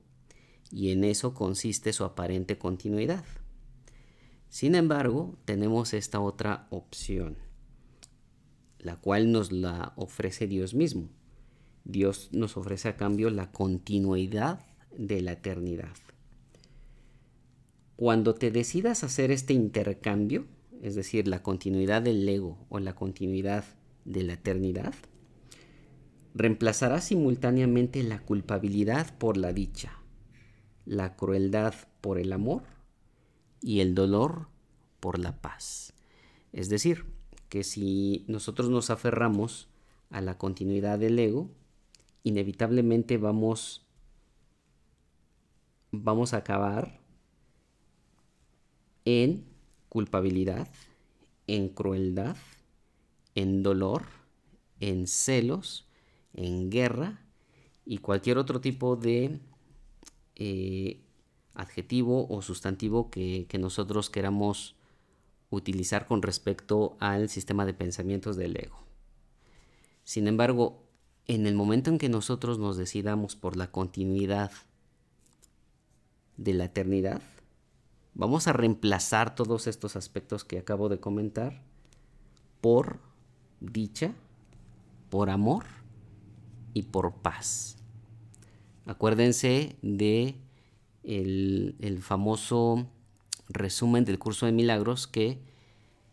y 0.70 0.92
en 0.92 1.04
eso 1.04 1.34
consiste 1.34 1.92
su 1.92 2.04
aparente 2.04 2.58
continuidad. 2.58 3.24
Sin 4.48 4.74
embargo, 4.74 5.36
tenemos 5.44 5.92
esta 5.92 6.20
otra 6.20 6.66
opción, 6.70 7.36
la 8.78 8.96
cual 8.96 9.30
nos 9.30 9.52
la 9.52 9.92
ofrece 9.96 10.46
Dios 10.46 10.72
mismo. 10.72 11.10
Dios 11.84 12.30
nos 12.32 12.56
ofrece 12.56 12.88
a 12.88 12.96
cambio 12.96 13.28
la 13.28 13.52
continuidad 13.52 14.64
de 14.96 15.20
la 15.20 15.32
eternidad. 15.32 15.94
Cuando 17.96 18.34
te 18.34 18.50
decidas 18.50 19.04
hacer 19.04 19.30
este 19.30 19.52
intercambio, 19.52 20.46
es 20.82 20.94
decir, 20.94 21.28
la 21.28 21.42
continuidad 21.42 22.02
del 22.02 22.28
ego 22.28 22.58
o 22.68 22.78
la 22.78 22.94
continuidad 22.94 23.64
de 24.04 24.22
la 24.22 24.34
eternidad, 24.34 24.94
reemplazarás 26.34 27.04
simultáneamente 27.04 28.02
la 28.02 28.20
culpabilidad 28.20 29.16
por 29.18 29.36
la 29.36 29.52
dicha, 29.52 30.02
la 30.84 31.16
crueldad 31.16 31.74
por 32.00 32.18
el 32.18 32.32
amor 32.32 32.62
y 33.60 33.80
el 33.80 33.94
dolor 33.94 34.48
por 35.00 35.18
la 35.18 35.40
paz. 35.40 35.94
Es 36.52 36.68
decir, 36.68 37.04
que 37.48 37.64
si 37.64 38.24
nosotros 38.28 38.70
nos 38.70 38.90
aferramos 38.90 39.68
a 40.10 40.20
la 40.20 40.38
continuidad 40.38 40.98
del 40.98 41.18
ego, 41.18 41.50
inevitablemente 42.22 43.18
vamos, 43.18 43.86
vamos 45.90 46.34
a 46.34 46.38
acabar 46.38 47.00
en 49.04 49.47
culpabilidad, 49.98 50.68
en 51.48 51.70
crueldad, 51.70 52.36
en 53.34 53.64
dolor, 53.64 54.04
en 54.78 55.08
celos, 55.08 55.88
en 56.34 56.70
guerra 56.70 57.20
y 57.84 57.98
cualquier 57.98 58.38
otro 58.38 58.60
tipo 58.60 58.94
de 58.94 59.40
eh, 60.36 61.00
adjetivo 61.54 62.28
o 62.30 62.42
sustantivo 62.42 63.10
que, 63.10 63.46
que 63.48 63.58
nosotros 63.58 64.08
queramos 64.08 64.76
utilizar 65.50 66.06
con 66.06 66.22
respecto 66.22 66.96
al 67.00 67.28
sistema 67.28 67.66
de 67.66 67.74
pensamientos 67.74 68.36
del 68.36 68.56
ego. 68.56 68.78
Sin 70.04 70.28
embargo, 70.28 70.84
en 71.26 71.48
el 71.48 71.56
momento 71.56 71.90
en 71.90 71.98
que 71.98 72.08
nosotros 72.08 72.60
nos 72.60 72.76
decidamos 72.76 73.34
por 73.34 73.56
la 73.56 73.72
continuidad 73.72 74.52
de 76.36 76.54
la 76.54 76.66
eternidad, 76.66 77.20
vamos 78.18 78.48
a 78.48 78.52
reemplazar 78.52 79.34
todos 79.34 79.66
estos 79.66 79.96
aspectos 79.96 80.44
que 80.44 80.58
acabo 80.58 80.90
de 80.90 80.98
comentar 80.98 81.62
por 82.60 82.98
dicha, 83.60 84.12
por 85.08 85.30
amor 85.30 85.64
y 86.74 86.82
por 86.82 87.14
paz. 87.14 87.76
Acuérdense 88.84 89.76
de 89.82 90.34
el, 91.04 91.76
el 91.78 92.02
famoso 92.02 92.88
resumen 93.48 94.04
del 94.04 94.18
curso 94.18 94.46
de 94.46 94.52
milagros 94.52 95.06
que 95.06 95.38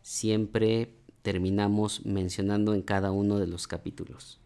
siempre 0.03 0.93
terminamos 1.23 2.05
mencionando 2.05 2.75
en 2.75 2.83
cada 2.83 3.11
uno 3.11 3.39
de 3.39 3.47
los 3.47 3.67
capítulos. 3.67 4.39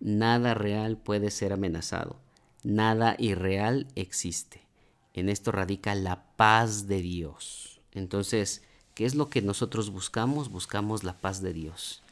Nada 0.00 0.52
real 0.52 0.98
puede 0.98 1.30
ser 1.30 1.54
amenazado, 1.54 2.20
nada 2.62 3.16
irreal 3.18 3.88
existe. 3.94 4.69
En 5.14 5.28
esto 5.28 5.52
radica 5.52 5.94
la 5.94 6.24
paz 6.36 6.86
de 6.86 7.00
Dios. 7.02 7.80
Entonces, 7.92 8.62
¿qué 8.94 9.04
es 9.04 9.14
lo 9.14 9.28
que 9.28 9.42
nosotros 9.42 9.90
buscamos? 9.90 10.50
Buscamos 10.50 11.04
la 11.04 11.20
paz 11.20 11.42
de 11.42 11.52
Dios. 11.52 12.02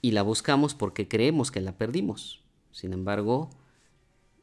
Y 0.00 0.10
la 0.10 0.22
buscamos 0.22 0.74
porque 0.74 1.06
creemos 1.06 1.50
que 1.50 1.60
la 1.60 1.78
perdimos. 1.78 2.42
Sin 2.72 2.92
embargo, 2.92 3.50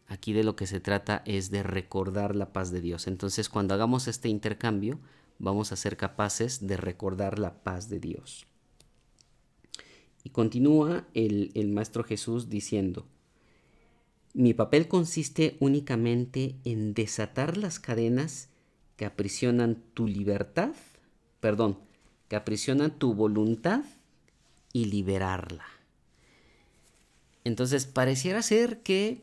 aquí 0.07 0.33
de 0.33 0.43
lo 0.43 0.55
que 0.55 0.67
se 0.67 0.79
trata 0.79 1.21
es 1.25 1.51
de 1.51 1.63
recordar 1.63 2.35
la 2.35 2.53
paz 2.53 2.71
de 2.71 2.81
Dios. 2.81 3.07
Entonces, 3.07 3.49
cuando 3.49 3.73
hagamos 3.73 4.07
este 4.07 4.29
intercambio, 4.29 4.99
vamos 5.39 5.71
a 5.71 5.75
ser 5.75 5.97
capaces 5.97 6.65
de 6.65 6.77
recordar 6.77 7.39
la 7.39 7.63
paz 7.63 7.89
de 7.89 7.99
Dios. 7.99 8.45
Y 10.23 10.29
continúa 10.29 11.05
el, 11.13 11.69
Maestro 11.69 12.03
Jesús 12.03 12.49
diciendo, 12.49 13.05
mi 14.33 14.53
papel 14.53 14.87
consiste 14.87 15.57
únicamente 15.59 16.55
en 16.63 16.93
desatar 16.93 17.57
las 17.57 17.79
cadenas 17.79 18.49
que 18.95 19.05
aprisionan 19.05 19.81
tu 19.93 20.07
libertad, 20.07 20.71
perdón, 21.39 21.79
que 22.27 22.35
aprisionan 22.35 22.91
tu 22.91 23.13
voluntad 23.13 23.83
y 24.71 24.85
liberarla. 24.85 25.65
Entonces 27.43 27.85
pareciera 27.85 28.41
ser 28.41 28.81
que 28.83 29.21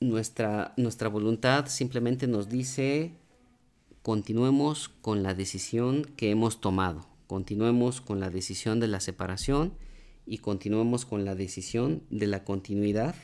nuestra, 0.00 0.74
nuestra 0.76 1.08
voluntad 1.08 1.66
simplemente 1.66 2.26
nos 2.26 2.48
dice 2.48 3.12
continuemos 4.02 4.88
con 4.88 5.22
la 5.22 5.34
decisión 5.34 6.04
que 6.04 6.30
hemos 6.30 6.60
tomado, 6.60 7.06
continuemos 7.26 8.00
con 8.00 8.20
la 8.20 8.30
decisión 8.30 8.78
de 8.78 8.88
la 8.88 9.00
separación 9.00 9.72
y 10.26 10.38
continuemos 10.38 11.06
con 11.06 11.24
la 11.24 11.34
decisión 11.34 12.02
de 12.10 12.26
la 12.26 12.44
continuidad 12.44 13.14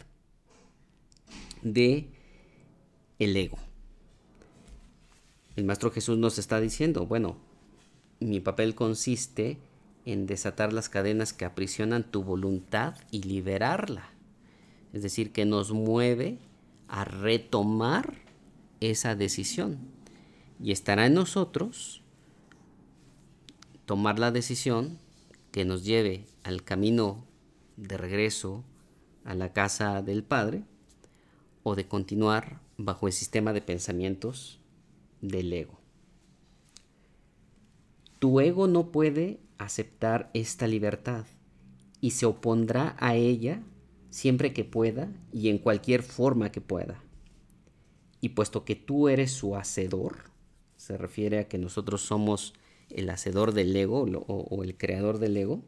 de 1.63 2.09
el 3.19 3.37
ego. 3.37 3.59
El 5.57 5.65
Maestro 5.65 5.91
Jesús 5.91 6.17
nos 6.17 6.39
está 6.39 6.61
diciendo, 6.61 7.07
bueno, 7.07 7.37
mi 8.21 8.41
papel 8.41 8.75
consiste 8.75 9.59
en 10.05 10.27
desatar 10.27 10.73
las 10.73 10.89
cadenas 10.89 11.33
que 11.33 11.45
aprisionan 11.45 12.11
tu 12.11 12.23
voluntad 12.23 12.95
y 13.11 13.23
liberarla. 13.23 14.11
Es 14.93 15.03
decir, 15.03 15.33
que 15.33 15.45
nos 15.45 15.73
mueve 15.73 16.39
a 16.89 17.05
retomar 17.05 18.15
esa 18.81 19.15
decisión. 19.15 19.79
Y 20.63 20.73
estará 20.73 21.07
en 21.07 21.15
nosotros 21.15 22.03
tomar 23.87 24.19
la 24.19 24.31
decisión 24.31 24.99
que 25.51 25.65
nos 25.65 25.85
lleve 25.85 26.25
al 26.45 26.65
camino 26.65 27.27
de 27.77 27.97
regreso 27.97 28.65
a 29.25 29.35
la 29.35 29.53
casa 29.53 30.03
del 30.03 30.25
Padre 30.25 30.65
o 31.63 31.75
de 31.75 31.87
continuar 31.87 32.61
bajo 32.77 33.07
el 33.07 33.13
sistema 33.13 33.53
de 33.53 33.63
pensamientos 33.63 34.61
del 35.21 35.53
ego. 35.53 35.79
Tu 38.19 38.41
ego 38.41 38.69
no 38.69 38.93
puede 38.93 39.41
aceptar 39.59 40.31
esta 40.35 40.67
libertad 40.67 41.27
y 42.01 42.13
se 42.13 42.27
opondrá 42.27 42.97
a 42.99 43.15
ella 43.15 43.63
siempre 44.11 44.53
que 44.53 44.65
pueda 44.65 45.11
y 45.33 45.49
en 45.49 45.59
cualquier 45.59 46.03
forma 46.03 46.53
que 46.53 46.61
pueda. 46.61 47.03
Y 48.21 48.31
puesto 48.31 48.65
que 48.65 48.77
tú 48.77 49.09
eres 49.09 49.33
su 49.33 49.57
hacedor, 49.57 50.31
se 50.77 50.97
refiere 50.97 51.39
a 51.39 51.49
que 51.49 51.59
nosotros 51.59 52.03
somos 52.03 52.55
el 52.91 53.09
hacedor 53.11 53.53
del 53.53 53.75
ego 53.75 54.03
o, 54.03 54.63
el 54.63 54.77
creador 54.77 55.19
del 55.19 55.37
ego, 55.37 55.63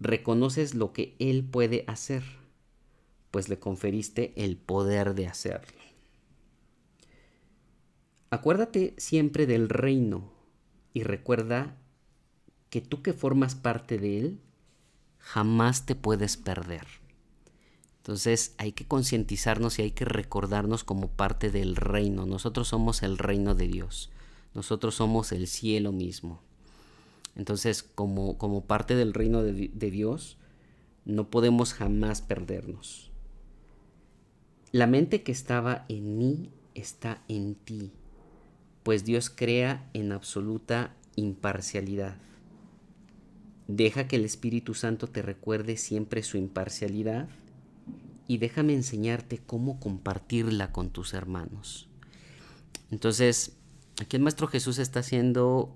reconoces 0.00 0.74
lo 0.74 0.92
que 0.92 1.16
él 1.18 1.44
puede 1.44 1.84
hacer, 1.86 2.24
pues 3.30 3.48
le 3.48 3.58
conferiste 3.58 4.32
el 4.36 4.56
poder 4.56 5.14
de 5.14 5.26
hacerlo. 5.26 5.78
Acuérdate 8.30 8.94
siempre 8.98 9.46
del 9.46 9.68
reino 9.68 10.32
y 10.92 11.02
recuerda 11.02 11.76
que 12.70 12.80
tú 12.80 13.02
que 13.02 13.12
formas 13.12 13.54
parte 13.54 13.98
de 13.98 14.18
él, 14.18 14.40
jamás 15.18 15.86
te 15.86 15.94
puedes 15.94 16.36
perder. 16.36 16.86
Entonces 17.98 18.54
hay 18.58 18.72
que 18.72 18.86
concientizarnos 18.86 19.78
y 19.78 19.82
hay 19.82 19.90
que 19.90 20.04
recordarnos 20.04 20.84
como 20.84 21.08
parte 21.08 21.50
del 21.50 21.76
reino. 21.76 22.26
Nosotros 22.26 22.68
somos 22.68 23.02
el 23.02 23.18
reino 23.18 23.54
de 23.54 23.66
Dios. 23.66 24.10
Nosotros 24.54 24.94
somos 24.94 25.32
el 25.32 25.48
cielo 25.48 25.92
mismo. 25.92 26.40
Entonces, 27.36 27.82
como, 27.82 28.38
como 28.38 28.64
parte 28.64 28.94
del 28.94 29.14
reino 29.14 29.42
de, 29.42 29.70
de 29.72 29.90
Dios, 29.90 30.38
no 31.04 31.30
podemos 31.30 31.74
jamás 31.74 32.22
perdernos. 32.22 33.10
La 34.72 34.86
mente 34.86 35.22
que 35.22 35.32
estaba 35.32 35.84
en 35.88 36.18
mí 36.18 36.50
está 36.74 37.22
en 37.28 37.54
ti, 37.54 37.92
pues 38.82 39.04
Dios 39.04 39.30
crea 39.30 39.88
en 39.92 40.12
absoluta 40.12 40.94
imparcialidad. 41.14 42.16
Deja 43.68 44.08
que 44.08 44.16
el 44.16 44.24
Espíritu 44.24 44.74
Santo 44.74 45.06
te 45.06 45.22
recuerde 45.22 45.76
siempre 45.76 46.22
su 46.22 46.36
imparcialidad 46.36 47.28
y 48.28 48.38
déjame 48.38 48.74
enseñarte 48.74 49.38
cómo 49.38 49.78
compartirla 49.80 50.72
con 50.72 50.90
tus 50.90 51.14
hermanos. 51.14 51.88
Entonces, 52.90 53.56
Aquí 54.00 54.16
el 54.16 54.22
Maestro 54.22 54.46
Jesús 54.46 54.78
está 54.78 55.00
haciendo 55.00 55.74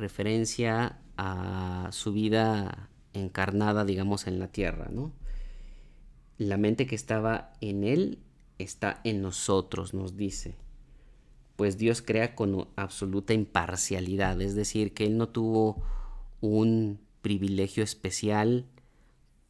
referencia 0.00 0.98
a 1.16 1.88
su 1.92 2.12
vida 2.12 2.88
encarnada, 3.12 3.84
digamos, 3.84 4.26
en 4.26 4.38
la 4.38 4.48
tierra, 4.48 4.88
¿no? 4.90 5.12
La 6.38 6.56
mente 6.56 6.86
que 6.86 6.94
estaba 6.94 7.52
en 7.60 7.84
él 7.84 8.18
está 8.58 9.00
en 9.04 9.22
nosotros, 9.22 9.94
nos 9.94 10.16
dice. 10.16 10.56
Pues 11.56 11.76
Dios 11.76 12.02
crea 12.02 12.34
con 12.34 12.68
absoluta 12.76 13.34
imparcialidad, 13.34 14.40
es 14.40 14.54
decir, 14.54 14.94
que 14.94 15.04
Él 15.04 15.18
no 15.18 15.28
tuvo 15.28 15.82
un 16.40 17.00
privilegio 17.20 17.84
especial 17.84 18.64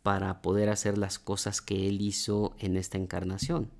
para 0.02 0.42
poder 0.42 0.70
hacer 0.70 0.98
las 0.98 1.20
cosas 1.20 1.60
que 1.60 1.88
Él 1.88 2.00
hizo 2.00 2.56
en 2.58 2.76
esta 2.76 2.98
encarnación. 2.98 3.70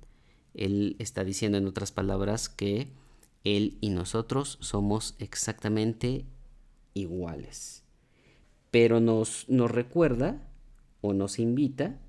Él 0.53 0.95
está 0.99 1.25
diciendo, 1.25 1.57
en 1.57 1.67
otras 1.67 1.91
palabras, 1.91 2.47
que 2.47 2.87
él 3.43 3.77
y 3.81 3.89
nosotros 3.89 4.57
somos 4.61 5.15
exactamente 5.19 6.25
iguales. 6.93 7.83
Pero 8.69 8.99
nos, 8.99 9.47
nos 9.49 9.71
recuerda 9.71 10.47
o 11.01 11.13
nos 11.13 11.39
invita 11.39 11.99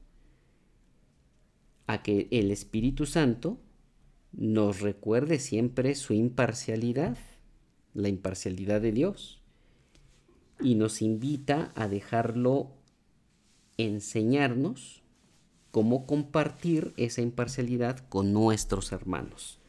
a 1.86 2.02
que 2.02 2.28
el 2.30 2.50
Espíritu 2.50 3.06
Santo 3.06 3.58
nos 4.32 4.80
recuerde 4.80 5.38
siempre 5.38 5.94
su 5.94 6.14
imparcialidad, 6.14 7.18
la 7.94 8.08
imparcialidad 8.08 8.80
de 8.80 8.92
Dios, 8.92 9.40
y 10.60 10.76
nos 10.76 11.02
invita 11.02 11.72
a 11.74 11.88
dejarlo 11.88 12.70
enseñarnos 13.76 15.02
cómo 15.70 16.06
compartir 16.06 16.94
esa 16.96 17.20
imparcialidad 17.20 17.98
con 18.08 18.32
nuestros 18.32 18.92
hermanos 18.92 19.62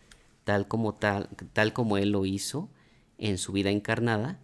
tal 0.44 0.68
como, 0.68 0.96
tal, 0.96 1.30
tal 1.54 1.74
como 1.74 1.98
Él 1.98 2.12
lo 2.12 2.26
hizo 2.26 2.70
en 3.18 3.38
su 3.38 3.52
vida 3.52 3.70
encarnada. 3.70 4.40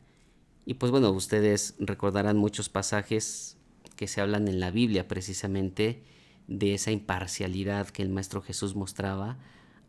Y 0.70 0.76
pues 0.76 0.92
bueno, 0.92 1.10
ustedes 1.10 1.74
recordarán 1.80 2.38
muchos 2.38 2.70
pasajes 2.70 3.58
que 3.96 4.06
se 4.06 4.22
hablan 4.22 4.48
en 4.48 4.60
la 4.60 4.70
Biblia 4.70 5.08
precisamente 5.08 6.04
de 6.48 6.76
esa 6.76 6.92
imparcialidad 6.92 7.88
que 7.88 8.04
el 8.04 8.10
Maestro 8.10 8.44
Jesús 8.44 8.76
mostraba 8.76 9.40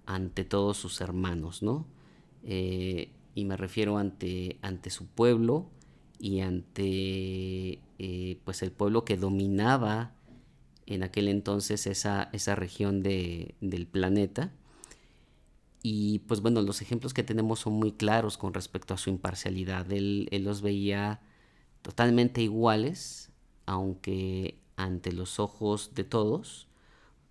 ante 0.06 0.42
todos 0.42 0.78
sus 0.78 1.02
hermanos, 1.02 1.62
¿no? 1.62 1.86
Eh, 2.44 3.10
y 3.34 3.44
me 3.44 3.58
refiero 3.58 3.98
ante, 3.98 4.56
ante 4.62 4.88
su 4.88 5.06
pueblo 5.06 5.68
y 6.18 6.40
ante 6.40 7.80
eh, 7.98 8.38
pues 8.46 8.62
el 8.62 8.72
pueblo 8.72 9.04
que 9.04 9.18
dominaba 9.18 10.14
en 10.86 11.02
aquel 11.02 11.28
entonces 11.28 11.86
esa, 11.86 12.30
esa 12.32 12.54
región 12.54 13.02
de, 13.02 13.54
del 13.60 13.86
planeta 13.86 14.50
y 15.82 16.20
pues 16.20 16.40
bueno, 16.40 16.60
los 16.62 16.82
ejemplos 16.82 17.14
que 17.14 17.22
tenemos 17.22 17.60
son 17.60 17.74
muy 17.74 17.92
claros 17.92 18.36
con 18.36 18.52
respecto 18.52 18.92
a 18.94 18.98
su 18.98 19.10
imparcialidad. 19.10 19.90
Él, 19.92 20.28
los 20.44 20.62
veía 20.62 21.20
totalmente 21.82 22.42
iguales 22.42 23.30
aunque 23.66 24.58
ante 24.76 25.12
los 25.12 25.38
ojos 25.38 25.94
de 25.94 26.02
todos, 26.04 26.66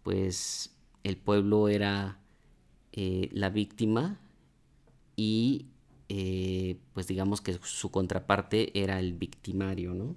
pues 0.04 0.74
el 1.04 1.18
pueblo 1.18 1.68
era 1.68 2.20
eh, 2.94 3.30
la 3.34 3.50
víctima 3.50 4.20
y 5.18 5.68
eh, 6.08 6.80
pues 6.94 7.08
digamos 7.08 7.42
que 7.42 7.60
su 7.62 7.92
contraparte 7.92 8.80
era 8.80 9.00
el 9.00 9.14
victimario, 9.14 9.94
¿no? 9.94 10.16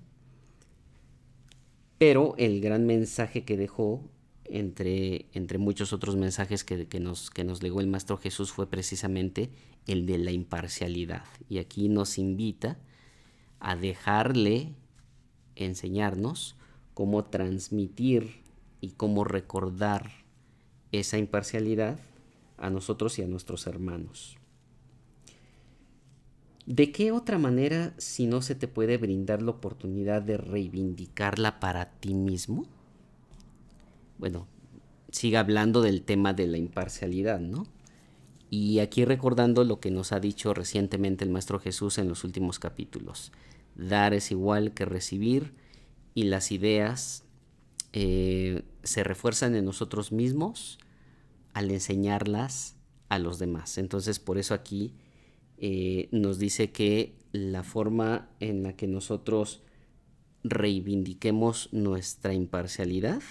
Pero 1.99 2.35
el 2.39 2.61
gran 2.61 2.87
mensaje 2.87 3.45
que 3.45 3.57
dejó 3.57 4.09
entre, 4.53 5.27
entre 5.33 5.57
muchos 5.57 5.95
otros 5.95 6.15
mensajes 6.15 6.63
que, 6.63 7.01
nos, 7.01 7.31
que 7.31 7.43
nos 7.43 7.63
legó 7.63 7.81
el 7.81 7.87
Maestro 7.87 8.19
Jesús 8.19 8.53
fue 8.53 8.69
precisamente 8.69 9.51
el 9.87 10.05
de 10.05 10.19
la 10.19 10.31
imparcialidad. 10.31 11.25
Y 11.49 11.59
aquí 11.59 11.89
nos 11.89 12.19
invita 12.19 12.77
a 13.61 13.77
dejarle 13.77 14.75
enseñarnos 15.57 16.55
cómo 16.93 17.25
transmitir 17.25 18.43
y 18.83 18.91
cómo 18.91 19.25
recordar 19.25 20.11
esa 20.93 21.17
imparcialidad 21.17 21.99
a 22.59 22.69
nosotros 22.69 23.19
y 23.19 23.23
a 23.23 23.29
nuestros 23.29 23.67
hermanos. 23.67 24.37
¿De 26.67 26.93
qué 26.93 27.11
otra 27.11 27.39
manera 27.39 27.95
si 27.97 28.27
no 28.27 28.43
se 28.43 28.55
te 28.55 28.69
puede 28.69 28.99
brindar 28.99 29.41
la 29.41 29.53
oportunidad 29.53 30.21
de 30.21 30.37
reivindicarla 30.37 31.59
para 31.59 31.93
ti 31.93 32.13
mismo? 32.13 32.67
Bueno, 34.19 34.47
siga 35.11 35.41
hablando 35.41 35.83
del 35.83 36.03
tema 36.03 36.33
de 36.33 36.47
la 36.47 36.59
imparcialidad, 36.59 37.41
¿no? 37.41 37.67
Y 38.51 38.81
aquí 38.81 39.05
recordando 39.05 39.65
lo 39.65 39.81
que 39.81 39.91
nos 39.91 40.13
ha 40.13 40.21
dicho 40.21 40.53
recientemente 40.53 41.25
el 41.25 41.31
Maestro 41.31 41.59
Jesús 41.59 41.99
en 41.99 42.09
los 42.09 42.25
últimos 42.25 42.59
capítulos. 42.59 43.33
Dar 43.77 44.13
es 44.13 44.31
igual 44.31 44.75
que 44.75 44.85
recibir 44.85 45.55
y 46.15 46.25
las 46.25 46.53
ideas 46.53 47.25
eh, 47.95 48.63
se 48.83 49.05
refuerzan 49.05 49.55
en 49.55 49.65
nosotros 49.65 50.13
mismos 50.13 50.79
al 51.55 51.71
enseñarlas 51.71 52.77
a 53.09 53.19
los 53.19 53.39
demás. 53.39 53.79
Entonces 53.79 54.19
por 54.19 54.37
eso 54.37 54.53
aquí 54.53 54.93
eh, 55.57 56.09
nos 56.13 56.39
dice 56.39 56.73
que 56.73 57.15
la 57.33 57.63
forma 57.63 58.29
en 58.41 58.63
la 58.63 58.75
que 58.75 58.87
nosotros 58.87 59.63
reivindiquemos 60.45 61.73
nuestra 61.73 62.35
imparcialidad 62.35 63.23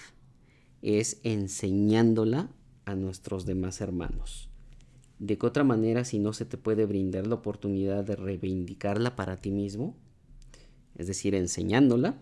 es 0.82 1.20
enseñándola 1.24 2.50
a 2.86 2.96
nuestros 2.96 3.46
demás 3.46 3.82
hermanos. 3.82 4.50
¿De 5.20 5.38
qué 5.38 5.46
otra 5.46 5.64
manera 5.64 6.04
si 6.04 6.18
no 6.18 6.34
se 6.34 6.46
te 6.46 6.58
puede 6.58 6.86
brindar 6.86 7.28
la 7.28 7.36
oportunidad 7.36 8.04
de 8.04 8.16
reivindicarla 8.16 9.16
para 9.16 9.40
ti 9.40 9.52
mismo? 9.52 9.96
Es 10.96 11.08
decir, 11.08 11.36
enseñándola. 11.36 12.16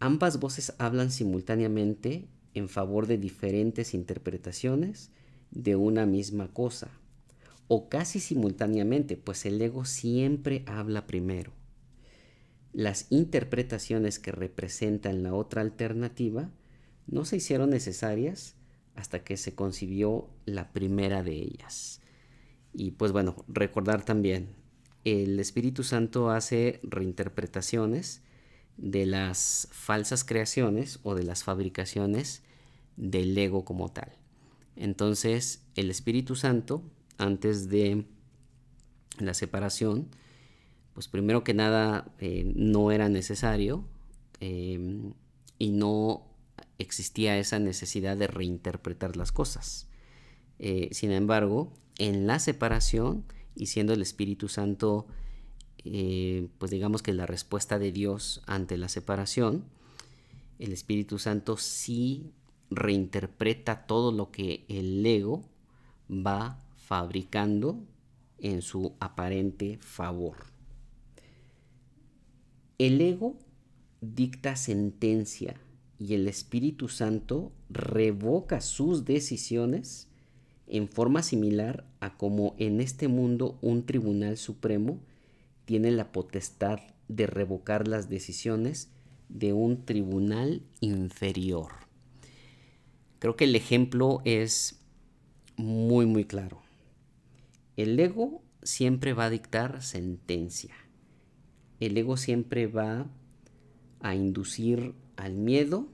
Ambas 0.00 0.40
voces 0.40 0.74
hablan 0.78 1.12
simultáneamente 1.12 2.28
en 2.54 2.68
favor 2.68 3.06
de 3.06 3.18
diferentes 3.18 3.94
interpretaciones 3.94 5.10
de 5.52 5.76
una 5.76 6.06
misma 6.06 6.52
cosa 6.52 6.90
o 7.68 7.88
casi 7.88 8.20
simultáneamente, 8.20 9.16
pues 9.16 9.46
el 9.46 9.62
ego 9.62 9.84
siempre 9.84 10.64
habla 10.66 11.06
primero. 11.06 11.52
Las 12.72 13.06
interpretaciones 13.10 14.18
que 14.18 14.32
representan 14.32 15.22
la 15.22 15.32
otra 15.34 15.62
alternativa 15.62 16.50
no 17.06 17.24
se 17.24 17.36
hicieron 17.36 17.70
necesarias 17.70 18.56
hasta 18.94 19.24
que 19.24 19.36
se 19.36 19.54
concibió 19.54 20.28
la 20.44 20.72
primera 20.72 21.22
de 21.22 21.34
ellas. 21.34 22.00
Y 22.72 22.92
pues 22.92 23.12
bueno, 23.12 23.44
recordar 23.48 24.04
también, 24.04 24.54
el 25.04 25.40
Espíritu 25.40 25.82
Santo 25.82 26.30
hace 26.30 26.80
reinterpretaciones 26.82 28.22
de 28.76 29.06
las 29.06 29.68
falsas 29.70 30.24
creaciones 30.24 31.00
o 31.02 31.14
de 31.14 31.24
las 31.24 31.44
fabricaciones 31.44 32.42
del 32.96 33.36
ego 33.36 33.64
como 33.64 33.90
tal. 33.90 34.12
Entonces, 34.76 35.62
el 35.74 35.90
Espíritu 35.90 36.36
Santo 36.36 36.82
antes 37.18 37.68
de 37.68 38.04
la 39.18 39.34
separación, 39.34 40.08
pues 40.94 41.08
primero 41.08 41.44
que 41.44 41.54
nada 41.54 42.12
eh, 42.18 42.50
no 42.54 42.90
era 42.90 43.08
necesario 43.08 43.84
em, 44.40 45.14
y 45.58 45.70
no 45.70 46.31
existía 46.78 47.38
esa 47.38 47.58
necesidad 47.58 48.16
de 48.16 48.26
reinterpretar 48.26 49.16
las 49.16 49.32
cosas. 49.32 49.88
Eh, 50.58 50.88
sin 50.92 51.12
embargo, 51.12 51.72
en 51.98 52.26
la 52.26 52.38
separación 52.38 53.24
y 53.54 53.66
siendo 53.66 53.92
el 53.92 54.02
Espíritu 54.02 54.48
Santo, 54.48 55.06
eh, 55.84 56.48
pues 56.58 56.70
digamos 56.70 57.02
que 57.02 57.12
la 57.12 57.26
respuesta 57.26 57.78
de 57.78 57.92
Dios 57.92 58.42
ante 58.46 58.76
la 58.76 58.88
separación, 58.88 59.64
el 60.58 60.72
Espíritu 60.72 61.18
Santo 61.18 61.56
sí 61.56 62.32
reinterpreta 62.70 63.86
todo 63.86 64.12
lo 64.12 64.30
que 64.30 64.64
el 64.68 65.04
ego 65.04 65.44
va 66.08 66.58
fabricando 66.76 67.78
en 68.38 68.62
su 68.62 68.94
aparente 69.00 69.78
favor. 69.80 70.36
El 72.78 73.00
ego 73.00 73.36
dicta 74.00 74.56
sentencia 74.56 75.60
y 76.02 76.14
el 76.14 76.26
Espíritu 76.26 76.88
Santo 76.88 77.52
revoca 77.70 78.60
sus 78.60 79.04
decisiones 79.04 80.08
en 80.66 80.88
forma 80.88 81.22
similar 81.22 81.86
a 82.00 82.16
como 82.16 82.56
en 82.58 82.80
este 82.80 83.06
mundo 83.06 83.56
un 83.62 83.86
tribunal 83.86 84.36
supremo 84.36 85.00
tiene 85.64 85.92
la 85.92 86.10
potestad 86.10 86.80
de 87.06 87.28
revocar 87.28 87.86
las 87.86 88.08
decisiones 88.08 88.90
de 89.28 89.52
un 89.52 89.84
tribunal 89.84 90.62
inferior. 90.80 91.70
Creo 93.20 93.36
que 93.36 93.44
el 93.44 93.54
ejemplo 93.54 94.22
es 94.24 94.80
muy 95.56 96.06
muy 96.06 96.24
claro. 96.24 96.62
El 97.76 97.98
ego 98.00 98.42
siempre 98.64 99.12
va 99.12 99.26
a 99.26 99.30
dictar 99.30 99.82
sentencia. 99.82 100.74
El 101.78 101.96
ego 101.96 102.16
siempre 102.16 102.66
va 102.66 103.06
a 104.00 104.16
inducir 104.16 104.94
al 105.16 105.34
miedo, 105.34 105.91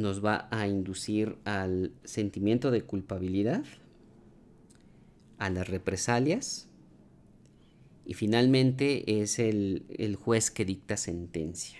nos 0.00 0.24
va 0.24 0.48
a 0.50 0.66
inducir 0.66 1.36
al 1.44 1.92
sentimiento 2.04 2.70
de 2.70 2.82
culpabilidad, 2.82 3.64
a 5.38 5.50
las 5.50 5.68
represalias 5.68 6.68
y 8.04 8.14
finalmente 8.14 9.20
es 9.20 9.38
el, 9.38 9.84
el, 9.90 10.16
juez 10.16 10.50
que 10.50 10.64
dicta 10.64 10.96
sentencia. 10.96 11.78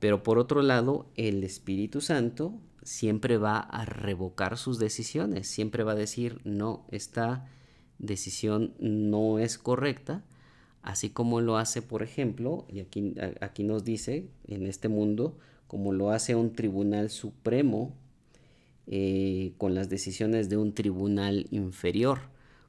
Pero 0.00 0.22
por 0.22 0.38
otro 0.38 0.62
lado, 0.62 1.06
el 1.14 1.44
Espíritu 1.44 2.00
Santo 2.00 2.58
siempre 2.82 3.36
va 3.36 3.58
a 3.58 3.84
revocar 3.84 4.56
sus 4.56 4.78
decisiones, 4.78 5.48
siempre 5.48 5.84
va 5.84 5.92
a 5.92 5.96
decir, 5.96 6.40
no, 6.44 6.86
esta 6.90 7.48
decisión 7.98 8.74
no 8.78 9.38
es 9.38 9.58
correcta, 9.58 10.24
así 10.82 11.10
como 11.10 11.40
lo 11.40 11.56
hace, 11.58 11.82
por 11.82 12.02
ejemplo, 12.02 12.66
y 12.68 12.80
aquí, 12.80 13.14
aquí 13.40 13.64
nos 13.64 13.84
dice, 13.84 14.28
en 14.46 14.66
este 14.66 14.88
mundo, 14.88 15.36
como 15.66 15.92
lo 15.92 16.10
hace 16.10 16.34
un 16.34 16.52
tribunal 16.52 17.10
supremo 17.10 17.94
eh, 18.86 19.54
con 19.58 19.74
las 19.74 19.88
decisiones 19.88 20.48
de 20.48 20.56
un 20.56 20.72
tribunal 20.72 21.46
inferior, 21.50 22.20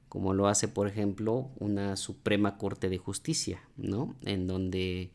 como 0.09 0.33
lo 0.33 0.47
hace, 0.47 0.67
por 0.67 0.87
ejemplo, 0.87 1.51
una 1.59 1.95
Suprema 1.95 2.57
Corte 2.57 2.89
de 2.89 2.97
Justicia, 2.97 3.61
¿no? 3.75 4.15
En 4.23 4.47
donde, 4.47 5.11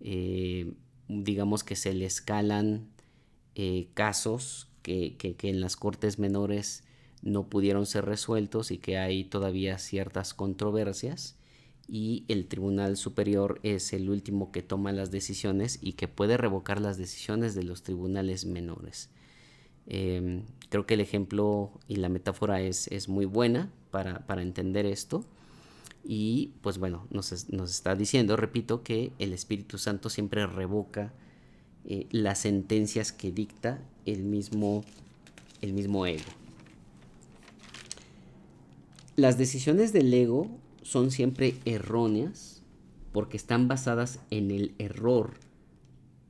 eh, 0.00 0.72
digamos 1.08 1.62
que 1.62 1.76
se 1.76 1.94
le 1.94 2.06
escalan 2.06 2.88
eh, 3.54 3.88
casos 3.94 4.68
que, 4.82 5.16
en 5.42 5.60
las 5.60 5.76
cortes 5.76 6.18
menores 6.18 6.84
no 7.22 7.48
pudieron 7.48 7.86
ser 7.86 8.06
resueltos 8.06 8.70
y 8.70 8.78
que 8.78 8.98
hay 8.98 9.24
todavía 9.24 9.78
ciertas 9.78 10.34
controversias 10.34 11.36
y 11.92 12.24
el 12.28 12.46
Tribunal 12.46 12.96
Superior 12.96 13.58
es 13.64 13.92
el 13.92 14.10
último 14.10 14.52
que 14.52 14.62
toma 14.62 14.92
las 14.92 15.10
decisiones 15.10 15.80
y 15.82 15.94
que 15.94 16.06
puede 16.06 16.36
revocar 16.36 16.80
las 16.80 16.98
decisiones 16.98 17.56
de 17.56 17.64
los 17.64 17.82
tribunales 17.82 18.44
menores. 18.44 19.10
Em, 19.88 20.44
creo 20.68 20.86
que 20.86 20.94
el 20.94 21.00
ejemplo 21.00 21.72
y 21.88 21.96
la 21.96 22.08
metáfora 22.08 22.60
es, 22.60 22.86
es 22.88 23.08
muy 23.08 23.24
buena 23.24 23.72
para, 23.90 24.24
para, 24.26 24.42
entender 24.42 24.86
esto. 24.86 25.24
Y 26.04 26.52
pues 26.62 26.78
bueno, 26.78 27.08
nos, 27.10 27.50
nos 27.50 27.70
está 27.72 27.96
diciendo, 27.96 28.36
repito, 28.36 28.84
que 28.84 29.10
el 29.18 29.32
Espíritu 29.32 29.76
Santo 29.76 30.10
siempre 30.10 30.46
revoca 30.46 31.12
eh, 31.84 32.06
las 32.12 32.38
sentencias 32.38 33.10
que 33.10 33.32
dicta 33.32 33.82
el 34.06 34.22
mismo, 34.22 34.84
el 35.60 35.72
mismo 35.72 36.06
ego. 36.06 36.30
Las 39.16 39.38
decisiones 39.38 39.92
del 39.92 40.14
ego 40.14 40.48
son 40.90 41.12
siempre 41.12 41.54
erróneas 41.66 42.64
porque 43.12 43.36
están 43.36 43.68
basadas 43.68 44.18
en 44.30 44.50
el 44.50 44.74
error 44.78 45.34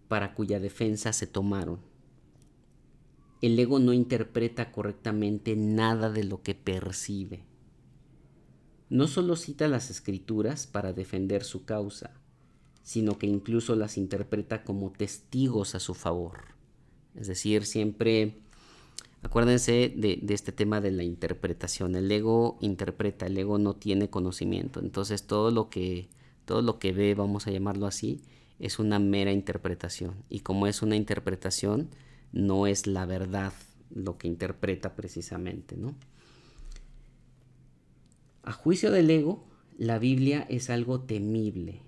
para 0.07 0.35
cuya 0.35 0.61
defensa 0.61 1.15
se 1.15 1.27
tomaron. 1.27 1.79
El 3.41 3.59
ego 3.59 3.79
no 3.79 3.95
interpreta 3.95 4.71
correctamente 4.71 5.57
nada 5.57 6.11
de 6.11 6.25
lo 6.25 6.43
que 6.43 6.55
percibe. 6.55 7.43
No 8.91 9.09
solo 9.09 9.37
cita 9.37 9.67
las 9.67 9.89
escrituras 9.89 10.67
para 10.67 10.93
defender 10.93 11.43
su 11.43 11.65
causa, 11.65 12.21
sino 12.83 13.17
que 13.17 13.27
incluso 13.27 13.77
las 13.77 13.97
interpreta 13.97 14.63
como 14.63 14.93
testigos 14.93 15.75
a 15.75 15.81
su 15.81 15.95
favor. 15.95 16.37
Es 17.15 17.29
decir, 17.29 17.65
siempre 17.65 18.43
acuérdense 19.23 19.93
de, 19.97 20.21
este 20.29 20.53
tema 20.53 20.81
de 20.81 20.91
la 20.91 21.03
interpretación. 21.03 21.95
El 21.95 22.11
ego 22.11 22.59
interpreta, 22.61 23.27
el 23.27 23.39
ego 23.39 23.59
no 23.59 23.75
tiene 23.75 24.11
conocimiento. 24.11 24.81
Entonces 24.81 25.27
todo 25.27 25.51
lo 25.51 25.71
que, 25.71 26.09
todo 26.45 26.63
lo 26.63 26.79
que 26.79 26.93
ve, 26.93 27.15
vamos 27.15 27.47
a 27.47 27.51
llamarlo 27.51 27.87
así, 27.87 28.23
es 28.59 28.79
una 28.79 28.99
mera 28.99 29.33
interpretación. 29.33 30.15
Y 30.29 30.41
como 30.41 30.67
es 30.67 30.83
una 30.83 30.97
interpretación, 30.97 31.91
no 32.33 32.67
es 32.67 32.87
la 32.87 33.07
verdad 33.07 33.53
lo 33.91 34.19
que 34.19 34.29
interpreta 34.29 34.95
precisamente, 34.95 35.77
¿no? 35.77 35.95
A 38.43 38.53
juicio 38.53 38.91
del 38.91 39.11
ego, 39.11 39.45
la 39.77 39.99
Biblia 39.99 40.47
es 40.49 40.71
algo 40.71 41.01
temible. 41.01 41.83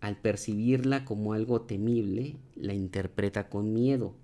Al 0.00 0.16
percibirla 0.16 1.04
como 1.04 1.32
algo 1.32 1.62
temible, 1.62 2.36
la 2.54 2.74
interpreta 2.74 3.48
con 3.48 3.72
miedo. 3.72 4.14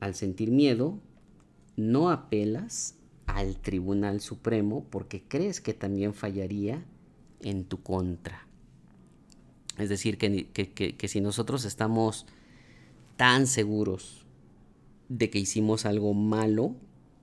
Al 0.00 0.14
sentir 0.14 0.50
miedo, 0.50 0.98
no 1.76 2.10
apelas 2.10 2.96
al 3.26 3.56
Tribunal 3.56 4.20
Supremo 4.20 4.86
porque 4.90 5.22
crees 5.22 5.60
que 5.60 5.74
también 5.74 6.14
fallaría 6.14 6.84
en 7.40 7.64
tu 7.64 7.82
contra. 7.82 8.46
Es 9.78 9.88
decir, 9.88 10.18
que, 10.18 11.08
si 11.08 11.20
nosotros 11.20 11.64
estamos 11.64 12.26
tan 13.16 13.46
seguros 13.46 14.26
de 15.08 15.30
que 15.30 15.38
hicimos 15.38 15.86
algo 15.86 16.12
malo, 16.12 16.74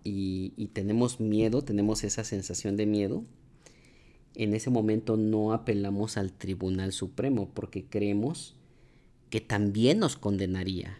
y, 0.09 0.69
tenemos 0.73 1.19
miedo, 1.19 1.61
tenemos 1.63 2.03
esa 2.03 2.23
sensación 2.23 2.77
de 2.77 2.85
miedo, 2.85 3.25
en 4.35 4.53
ese 4.53 4.69
momento 4.69 5.17
no 5.17 5.51
apelamos 5.51 6.15
al 6.15 6.31
Tribunal 6.31 6.93
Supremo 6.93 7.49
porque 7.53 7.85
creemos 7.85 8.55
que 9.29 9.41
también 9.41 9.99
nos 9.99 10.15
condenaría. 10.15 10.99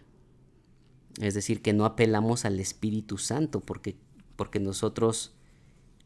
Es 1.20 1.34
decir, 1.34 1.62
que 1.62 1.74
no 1.74 1.86
apelamos 1.86 2.46
al 2.46 2.60
Espíritu 2.60 3.18
Santo 3.18 3.62
porque, 3.62 3.96
porque 4.36 4.60
nosotros 4.60 5.34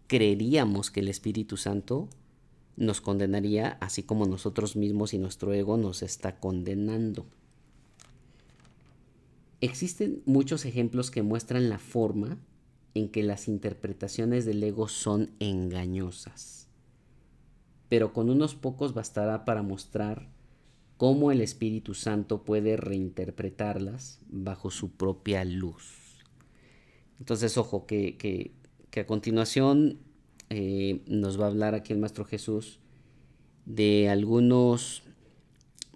creeríamos 0.08 0.92
que 0.92 1.02
el 1.02 1.10
Espíritu 1.10 1.58
Santo 1.58 2.10
nos 2.78 3.02
condenaría 3.02 3.78
así 3.82 4.04
como 4.04 4.26
nosotros 4.26 4.76
mismos 4.76 5.14
y 5.14 5.18
nuestro 5.18 5.54
ego 5.54 5.78
nos 5.78 6.02
está 6.02 6.40
condenando. 6.40 7.26
Existen 9.60 10.24
muchos 10.26 10.66
ejemplos 10.66 11.12
que 11.12 11.22
muestran 11.22 11.70
la 11.70 11.78
forma 11.78 12.38
en 12.94 13.10
que 13.10 13.24
las 13.24 13.48
interpretaciones 13.48 14.46
del 14.46 14.64
ego 14.64 14.88
son 14.88 15.32
engañosas. 15.40 16.68
Pero 17.88 18.14
con 18.14 18.30
unos 18.30 18.56
pocos 18.56 18.94
bastará 18.94 19.46
para 19.46 19.62
mostrar 19.62 20.30
cómo 21.02 21.32
el 21.32 21.42
Espíritu 21.42 21.96
Santo 21.96 22.44
puede 22.44 22.78
reinterpretarlas 22.78 24.20
bajo 24.30 24.70
su 24.70 24.92
propia 24.92 25.44
luz. 25.44 26.22
Entonces, 27.18 27.58
ojo, 27.58 27.88
que, 27.88 28.52
a 28.96 29.06
continuación 29.08 29.98
eh, 30.52 31.02
nos 31.08 31.42
va 31.42 31.46
a 31.46 31.48
hablar 31.48 31.74
aquí 31.74 31.92
el 31.92 31.98
Maestro 31.98 32.24
Jesús 32.24 32.78
de 33.66 34.10
algunos 34.10 35.02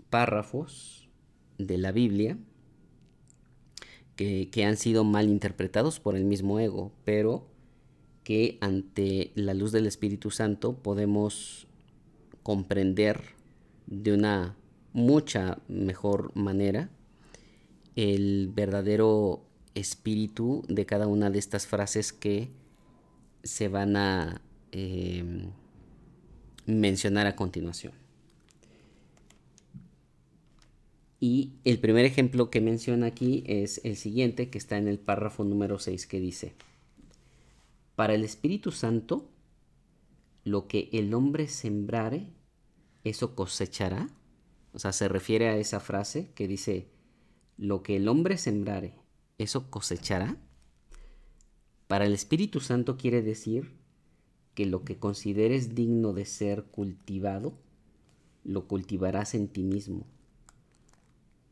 párrafos 0.09 1.07
de 1.59 1.77
la 1.77 1.91
Biblia 1.91 2.39
que, 4.15 4.49
han 4.65 4.75
sido 4.75 5.03
mal 5.03 5.29
interpretados 5.29 5.99
por 5.99 6.15
el 6.15 6.25
mismo 6.25 6.59
ego, 6.59 6.91
pero 7.03 7.45
que 8.23 8.57
ante 8.59 9.33
la 9.35 9.53
luz 9.53 9.71
del 9.71 9.85
Espíritu 9.85 10.31
Santo 10.31 10.81
podemos 10.81 11.67
comprender 12.41 13.21
de 13.85 14.11
una 14.11 14.57
mucha 14.95 15.59
mejor 15.67 16.31
manera 16.35 16.89
el 17.97 18.49
verdadero 18.53 19.45
espíritu 19.73 20.63
de 20.69 20.85
cada 20.85 21.07
una 21.07 21.29
de 21.29 21.37
estas 21.37 21.67
frases 21.67 22.13
que 22.13 22.49
se 23.43 23.67
van 23.67 23.97
a 23.97 24.41
em, 24.71 25.51
mencionar 26.65 27.27
a 27.27 27.35
continuación. 27.35 27.91
Y 31.19 31.51
el 31.65 31.79
primer 31.79 32.05
ejemplo 32.05 32.49
que 32.49 32.61
menciona 32.61 33.07
aquí 33.07 33.43
es 33.47 33.81
el 33.83 33.97
siguiente, 33.97 34.49
que 34.49 34.57
está 34.57 34.77
en 34.77 34.87
el 34.87 34.97
párrafo 34.97 35.43
número 35.43 35.77
6, 35.77 36.07
que 36.07 36.21
dice, 36.21 36.53
para 37.97 38.13
el 38.13 38.23
Espíritu 38.23 38.71
Santo, 38.71 39.29
lo 40.45 40.67
que 40.67 40.89
el 40.93 41.13
hombre 41.13 41.49
sembrare, 41.49 42.27
eso 43.03 43.35
cosechará. 43.35 44.09
O 44.75 44.79
sea, 44.79 44.91
se 44.91 45.07
refiere 45.07 45.47
a 45.47 45.57
esa 45.57 45.79
frase 45.79 46.31
que 46.35 46.47
dice, 46.47 46.89
lo 47.57 47.81
que 47.81 47.95
el 47.95 48.07
hombre 48.07 48.37
sembrare, 48.37 48.93
eso 49.37 49.71
cosechará. 49.71 50.37
Para 51.87 52.05
el 52.05 52.13
Espíritu 52.13 52.59
Santo 52.59 52.97
quiere 52.97 53.21
decir 53.23 53.71
que 54.53 54.67
lo 54.67 54.83
que 54.83 54.99
consideres 54.99 55.73
digno 55.73 56.13
de 56.13 56.25
ser 56.25 56.65
cultivado, 56.65 57.57
lo 58.43 58.67
cultivarás 58.67 59.33
en 59.33 59.47
ti 59.47 59.63
mismo 59.63 60.05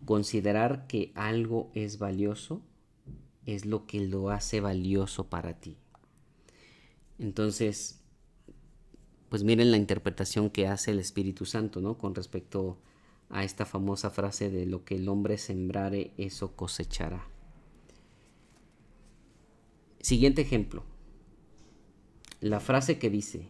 Considerar 0.06 0.86
que 0.88 1.14
algo 1.16 1.72
es 1.74 1.98
valioso 1.98 2.62
es 3.46 3.66
lo 3.66 3.86
que 3.86 4.02
lo 4.02 4.30
hace 4.32 4.60
valioso 4.60 5.30
para 5.30 5.60
ti. 5.60 5.78
Entonces, 7.20 8.02
pues 9.30 9.44
miren 9.44 9.72
la 9.72 9.78
interpretación 9.78 10.50
que 10.50 10.68
hace 10.68 10.92
el 10.92 11.00
Espíritu 11.00 11.46
Santo, 11.46 11.80
¿no? 11.80 11.98
Con 11.98 12.16
respecto 12.16 12.80
a 12.90 12.93
esta 13.32 13.66
famosa 13.66 14.10
frase 14.10 14.50
de 14.50 14.66
lo 14.66 14.86
que 14.86 14.96
el 14.96 15.10
hombre 15.10 15.38
sembrare, 15.38 16.14
eso 16.18 16.56
cosechará. 16.56 17.28
Siguiente 20.00 20.42
ejemplo. 20.42 20.84
La 22.42 22.60
frase 22.60 23.00
que 23.00 23.10
dice, 23.10 23.48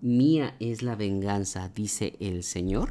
mía 0.00 0.56
es 0.60 0.82
la 0.82 0.96
venganza, 0.96 1.68
dice 1.68 2.14
el 2.20 2.42
Señor 2.42 2.90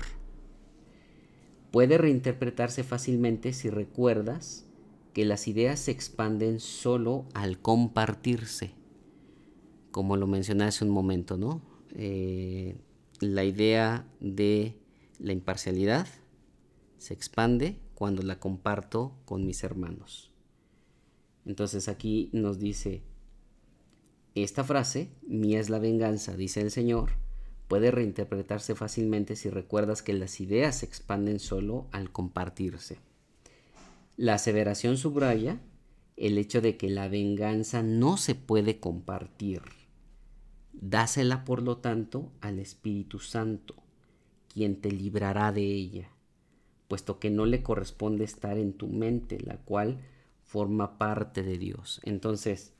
puede 1.71 1.97
reinterpretarse 1.97 2.83
fácilmente 2.83 3.53
si 3.53 3.69
recuerdas 3.69 4.65
que 5.13 5.25
las 5.25 5.47
ideas 5.47 5.79
se 5.79 5.91
expanden 5.91 6.59
solo 6.59 7.25
al 7.33 7.59
compartirse, 7.59 8.71
como 9.91 10.15
lo 10.17 10.27
mencioné 10.27 10.65
hace 10.65 10.85
un 10.85 10.91
momento, 10.91 11.37
¿no? 11.37 11.61
Eh, 11.95 12.75
la 13.19 13.43
idea 13.43 14.05
de 14.19 14.77
la 15.21 15.33
imparcialidad 15.33 16.07
se 16.97 17.13
expande 17.13 17.79
cuando 17.93 18.23
la 18.23 18.39
comparto 18.39 19.15
con 19.25 19.45
mis 19.45 19.63
hermanos. 19.63 20.33
Entonces 21.45 21.87
aquí 21.87 22.29
nos 22.33 22.59
dice 22.59 23.03
esta 24.33 24.63
frase, 24.63 25.11
mía 25.27 25.59
es 25.59 25.69
la 25.69 25.77
venganza, 25.77 26.35
dice 26.35 26.61
el 26.61 26.71
Señor, 26.71 27.11
puede 27.67 27.91
reinterpretarse 27.91 28.75
fácilmente 28.75 29.35
si 29.35 29.49
recuerdas 29.49 30.01
que 30.01 30.13
las 30.13 30.39
ideas 30.39 30.79
se 30.79 30.85
expanden 30.85 31.39
solo 31.39 31.87
al 31.91 32.11
compartirse. 32.11 32.97
La 34.17 34.35
aseveración 34.35 34.97
subraya 34.97 35.59
el 36.17 36.37
hecho 36.37 36.61
de 36.61 36.77
que 36.77 36.89
la 36.89 37.07
venganza 37.07 37.83
no 37.83 38.17
se 38.17 38.35
puede 38.35 38.79
compartir. 38.79 39.61
Dásela, 40.73 41.43
por 41.45 41.61
lo 41.61 41.77
tanto, 41.77 42.31
al 42.41 42.59
Espíritu 42.59 43.19
Santo, 43.19 43.80
quien 44.53 44.81
te 44.81 44.91
librará 44.91 45.51
de 45.51 45.63
ella, 45.63 46.09
puesto 46.87 47.19
que 47.19 47.29
no 47.29 47.45
le 47.45 47.63
corresponde 47.63 48.23
estar 48.23 48.57
en 48.57 48.73
tu 48.73 48.87
mente, 48.87 49.39
la 49.39 49.57
cual 49.57 49.99
forma 50.43 50.97
parte 50.97 51.43
de 51.43 51.57
Dios. 51.57 52.01
Entonces, 52.03 52.73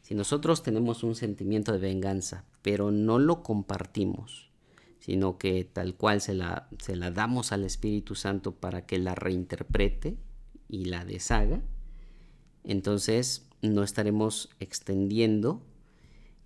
si 0.00 0.14
nosotros 0.14 0.62
tenemos 0.62 1.02
un 1.02 1.14
sentimiento 1.14 1.72
de 1.72 1.78
venganza, 1.78 2.44
pero 2.62 2.90
no 2.90 3.18
lo 3.18 3.42
compartimos, 3.42 4.50
sino 5.00 5.38
que 5.38 5.64
tal 5.64 5.96
cual 5.96 6.20
se 6.20 6.34
la, 6.34 6.68
se 6.78 6.94
la 6.94 7.10
damos 7.10 7.50
al 7.50 7.64
Espíritu 7.64 8.14
Santo 8.14 8.54
para 8.54 8.86
que 8.86 8.98
la 8.98 9.14
reinterprete 9.14 10.16
y 10.68 10.84
la 10.84 11.04
deshaga, 11.04 11.60
entonces 12.62 13.48
no 13.62 13.82
estaremos 13.82 14.50
extendiendo 14.60 15.62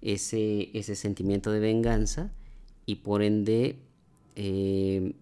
ese, 0.00 0.70
ese 0.78 0.96
sentimiento 0.96 1.50
de 1.50 1.60
venganza 1.60 2.32
y 2.86 2.96
por 2.96 3.22
ende 3.22 3.86
eh, 4.37 5.14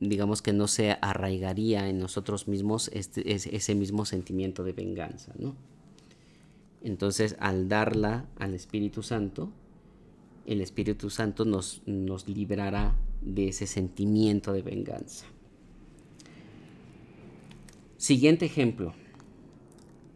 digamos 0.00 0.42
que 0.42 0.52
no 0.52 0.66
se 0.66 0.96
arraigaría 1.00 1.88
en 1.88 1.98
nosotros 1.98 2.48
mismos 2.48 2.90
este, 2.92 3.32
ese 3.34 3.74
mismo 3.74 4.04
sentimiento 4.04 4.64
de 4.64 4.72
venganza, 4.72 5.32
¿no? 5.38 5.54
Entonces, 6.82 7.36
al 7.38 7.68
darla 7.68 8.26
al 8.38 8.54
Espíritu 8.54 9.02
Santo, 9.02 9.52
el 10.46 10.60
Espíritu 10.60 11.10
Santo 11.10 11.44
nos, 11.44 11.82
nos 11.86 12.26
librará 12.28 12.96
de 13.20 13.48
ese 13.48 13.66
sentimiento 13.68 14.52
de 14.52 14.62
venganza. 14.62 15.26
Siguiente 17.96 18.46
ejemplo. 18.46 18.94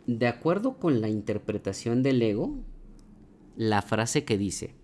De 0.09 0.27
acuerdo 0.27 0.79
con 0.79 1.01
la 1.01 1.09
interpretación 1.09 2.03
del 2.03 2.21
ego, 2.23 2.57
la 3.57 3.83
frase 3.83 4.25
que 4.25 4.37
dice, 4.37 4.75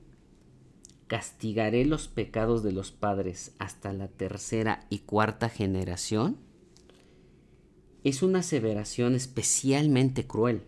castigaré 1.12 1.84
los 1.84 2.08
pecados 2.08 2.62
de 2.62 2.72
los 2.72 2.90
padres 2.90 3.52
hasta 3.58 3.92
la 3.92 4.08
tercera 4.08 4.86
y 4.88 5.00
cuarta 5.00 5.50
generación, 5.50 6.38
es 8.02 8.22
una 8.22 8.38
aseveración 8.38 9.14
especialmente 9.14 10.26
cruel. 10.26 10.62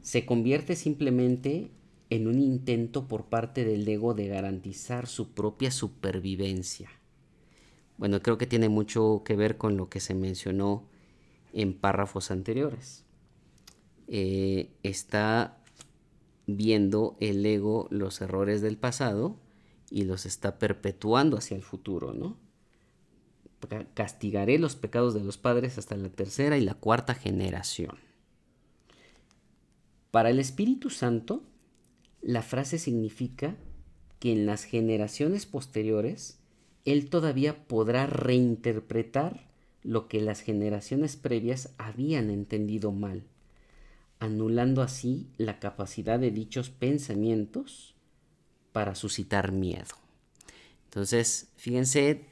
Se 0.00 0.24
convierte 0.24 0.76
simplemente 0.76 1.70
en 2.08 2.26
un 2.26 2.40
intento 2.40 3.06
por 3.06 3.26
parte 3.26 3.66
del 3.66 3.86
ego 3.86 4.14
de 4.14 4.28
garantizar 4.28 5.06
su 5.06 5.34
propia 5.34 5.72
supervivencia. 5.72 6.88
Bueno, 7.98 8.22
creo 8.22 8.38
que 8.38 8.46
tiene 8.46 8.70
mucho 8.70 9.24
que 9.26 9.36
ver 9.36 9.58
con 9.58 9.76
lo 9.76 9.90
que 9.90 10.00
se 10.00 10.14
mencionó 10.14 10.88
en 11.52 11.74
párrafos 11.74 12.30
anteriores. 12.30 13.04
Eh, 14.06 14.70
está 14.82 15.58
viendo 16.48 17.16
el 17.20 17.44
ego 17.44 17.86
los 17.90 18.22
errores 18.22 18.62
del 18.62 18.78
pasado 18.78 19.38
y 19.90 20.04
los 20.04 20.24
está 20.24 20.58
perpetuando 20.58 21.36
hacia 21.36 21.56
el 21.56 21.62
futuro, 21.62 22.14
¿no? 22.14 22.38
Castigaré 23.94 24.58
los 24.58 24.74
pecados 24.74 25.12
de 25.12 25.22
los 25.22 25.36
padres 25.36 25.76
hasta 25.76 25.96
la 25.96 26.08
tercera 26.08 26.56
y 26.56 26.62
la 26.62 26.74
cuarta 26.74 27.14
generación. 27.14 27.98
Para 30.10 30.30
el 30.30 30.38
Espíritu 30.38 30.88
Santo, 30.88 31.42
la 32.22 32.42
frase 32.42 32.78
significa 32.78 33.56
que 34.18 34.32
en 34.32 34.46
las 34.46 34.64
generaciones 34.64 35.44
posteriores, 35.44 36.38
Él 36.86 37.10
todavía 37.10 37.66
podrá 37.68 38.06
reinterpretar 38.06 39.50
lo 39.82 40.08
que 40.08 40.22
las 40.22 40.40
generaciones 40.40 41.16
previas 41.16 41.74
habían 41.76 42.30
entendido 42.30 42.90
mal, 42.90 43.24
anulando 44.20 44.82
así 44.82 45.28
la 45.36 45.58
capacidad 45.58 46.18
de 46.18 46.30
dichos 46.30 46.70
pensamientos 46.70 47.94
para 48.72 48.94
suscitar 48.94 49.52
miedo. 49.52 49.94
Entonces, 50.84 51.52
fíjense 51.56 52.24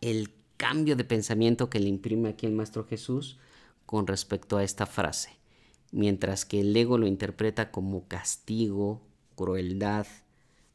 el 0.00 0.30
cambio 0.56 0.96
de 0.96 1.04
pensamiento 1.04 1.70
que 1.70 1.80
le 1.80 1.88
imprime 1.88 2.28
aquí 2.30 2.46
el 2.46 2.52
Maestro 2.52 2.84
Jesús 2.84 3.38
con 3.86 4.06
respecto 4.06 4.56
a 4.56 4.64
esta 4.64 4.86
frase. 4.86 5.30
Mientras 5.90 6.44
que 6.44 6.60
el 6.60 6.76
ego 6.76 6.98
lo 6.98 7.06
interpreta 7.06 7.70
como 7.70 8.08
castigo, 8.08 9.02
crueldad 9.34 10.06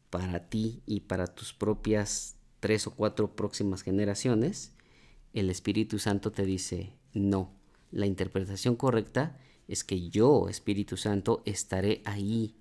para 0.10 0.50
ti 0.50 0.82
y 0.86 1.02
para 1.02 1.28
tus 1.28 1.54
propias 1.54 2.36
tres 2.60 2.88
o 2.88 2.92
cuatro 2.92 3.36
próximas 3.36 3.82
generaciones, 3.82 4.74
el 5.34 5.50
Espíritu 5.50 6.00
Santo 6.00 6.32
te 6.32 6.46
dice, 6.46 6.94
no, 7.14 7.52
la 7.92 8.06
interpretación 8.06 8.76
correcta 8.76 9.38
es 9.68 9.84
que 9.84 10.10
yo, 10.10 10.48
Espíritu 10.50 10.98
Santo, 10.98 11.42
estaré 11.46 12.02
ahí 12.06 12.56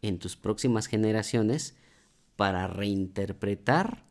en 0.00 0.18
tus 0.18 0.36
próximas 0.36 0.86
generaciones 0.86 1.76
para 2.36 2.66
reinterpretar 2.66 4.04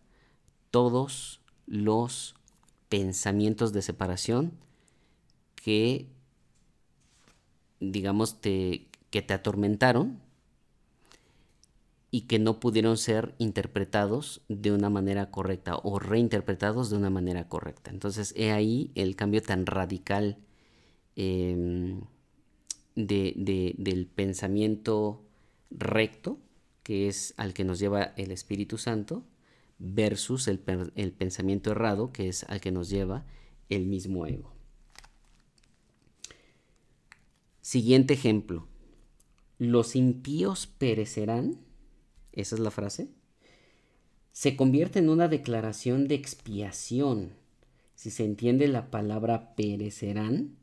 todos 0.70 1.42
los 1.66 2.36
pensamientos 2.90 3.74
de 3.74 3.82
separación 3.82 4.54
que, 5.56 6.08
digamos, 7.80 8.42
te, 8.42 8.88
que 9.10 9.22
te 9.22 9.34
atormentaron 9.34 10.20
y 12.10 12.22
que 12.22 12.40
no 12.40 12.60
pudieron 12.60 12.98
ser 12.98 13.34
interpretados 13.38 14.42
de 14.50 14.74
una 14.74 14.90
manera 14.90 15.32
correcta 15.32 15.78
o 15.78 16.00
reinterpretados 16.00 16.90
de 16.90 16.98
una 16.98 17.10
manera 17.10 17.48
correcta. 17.48 17.90
Entonces, 17.92 18.34
he 18.36 18.52
ahí 18.52 18.92
el 18.96 19.16
cambio 19.16 19.42
tan 19.42 19.66
radical 19.66 20.38
em, 22.96 23.76
del 23.78 24.08
pensamiento 24.08 25.24
recto, 25.70 26.40
que 26.84 27.08
es 27.08 27.34
al 27.38 27.54
que 27.54 27.64
nos 27.64 27.80
lleva 27.80 28.14
el 28.18 28.32
Espíritu 28.32 28.78
Santo, 28.78 29.24
versus 29.80 30.48
el, 30.48 30.62
el 30.96 31.12
pensamiento 31.12 31.72
errado, 31.72 32.12
que 32.12 32.28
es 32.28 32.44
al 32.46 32.62
que 32.62 32.72
nos 32.72 32.90
lleva 32.90 33.26
el 33.70 33.86
mismo 33.86 34.26
ego. 34.28 34.54
Siguiente 37.62 38.14
ejemplo. 38.14 38.68
Los 39.58 39.96
impíos 39.96 40.66
perecerán 40.66 41.60
esa 42.34 42.56
es 42.56 42.62
la 42.62 42.72
frase, 42.72 43.10
se 44.32 44.56
convierte 44.56 45.00
en 45.00 45.10
una 45.10 45.28
declaración 45.28 46.08
de 46.08 46.16
expiación, 46.16 47.34
si 47.96 48.10
se 48.10 48.24
entiende 48.24 48.68
la 48.68 48.90
palabra 48.90 49.54
perecerán 49.56 50.58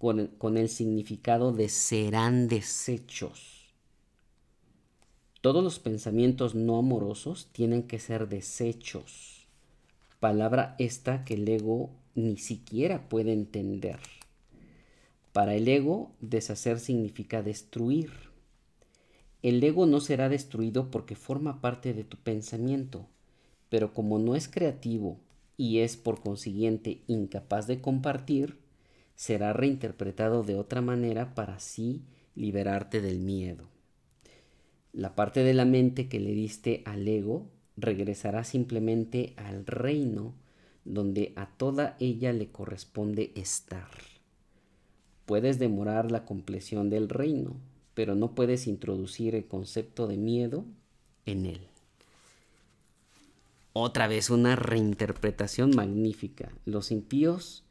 con, 0.00 0.56
el 0.56 0.68
significado 0.68 1.52
de 1.52 1.68
serán 1.68 2.48
desechos. 2.48 3.72
Todos 5.40 5.62
los 5.62 5.78
pensamientos 5.78 6.56
no 6.56 6.78
amorosos 6.78 7.48
tienen 7.52 7.84
que 7.84 8.00
ser 8.00 8.28
desechos, 8.28 9.46
palabra 10.18 10.74
esta 10.80 11.24
que 11.24 11.34
el 11.34 11.48
ego 11.48 11.90
ni 12.16 12.36
siquiera 12.36 13.08
puede 13.08 13.32
entender. 13.32 14.00
Para 15.32 15.54
el 15.54 15.68
ego, 15.68 16.10
deshacer 16.20 16.80
significa 16.80 17.42
destruir 17.42 18.30
el 19.42 19.64
ego 19.64 19.86
no 19.86 20.00
será 20.00 20.28
destruido 20.28 20.90
porque 20.90 21.16
forma 21.16 21.62
parte 21.62 21.94
de 21.94 22.04
tu 22.04 22.18
pensamiento, 22.18 23.06
pero 23.70 23.94
como 23.94 24.18
no 24.18 24.36
es 24.36 24.48
creativo 24.48 25.18
y 25.56 25.78
es 25.78 25.96
por 25.96 26.20
consiguiente 26.20 27.00
incapaz 27.06 27.66
de 27.66 27.80
compartir, 27.80 28.58
será 29.20 29.52
reinterpretado 29.52 30.44
de 30.44 30.54
otra 30.54 30.80
manera 30.80 31.34
para 31.34 31.56
así 31.56 32.00
liberarte 32.34 33.02
del 33.02 33.18
miedo. 33.18 33.68
La 34.94 35.14
parte 35.14 35.44
de 35.44 35.52
la 35.52 35.66
mente 35.66 36.08
que 36.08 36.20
le 36.20 36.32
diste 36.32 36.82
al 36.86 37.06
ego 37.06 37.50
regresará 37.76 38.44
simplemente 38.44 39.34
al 39.36 39.66
reino 39.66 40.32
donde 40.86 41.34
a 41.36 41.50
toda 41.50 41.98
ella 42.00 42.32
le 42.32 42.50
corresponde 42.50 43.32
estar. 43.34 43.90
Puedes 45.26 45.58
demorar 45.58 46.10
la 46.10 46.24
compleción 46.24 46.88
del 46.88 47.10
reino, 47.10 47.56
pero 47.92 48.14
no 48.14 48.34
puedes 48.34 48.66
introducir 48.66 49.34
el 49.34 49.44
concepto 49.44 50.06
de 50.06 50.16
miedo 50.16 50.64
en 51.26 51.44
él. 51.44 51.60
Otra 53.74 54.08
vez 54.08 54.30
una 54.30 54.56
reinterpretación 54.56 55.76
magnífica. 55.76 56.50
Los 56.64 56.90
impíos 56.90 57.64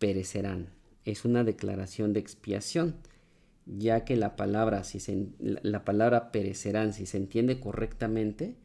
perecerán. 0.00 0.79
Es 1.04 1.24
una 1.24 1.44
declaración 1.44 2.12
de 2.12 2.20
expiación, 2.20 2.96
ya 3.66 4.04
que 4.04 4.16
la 4.16 4.36
palabra, 4.36 4.84
si 4.84 5.00
se, 5.00 5.28
la 5.38 5.84
palabra 5.84 6.32
perecerán, 6.32 6.92
si 6.92 7.06
se 7.06 7.16
entiende 7.16 7.60
correctamente, 7.60 8.56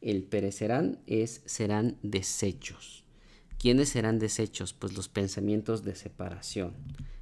el 0.00 0.22
perecerán 0.22 0.98
es 1.06 1.42
serán 1.46 1.96
desechos. 2.02 3.04
¿Quiénes 3.58 3.88
serán 3.88 4.18
desechos? 4.18 4.72
Pues 4.74 4.94
los 4.94 5.08
pensamientos 5.08 5.84
de 5.84 5.94
separación. 5.94 6.74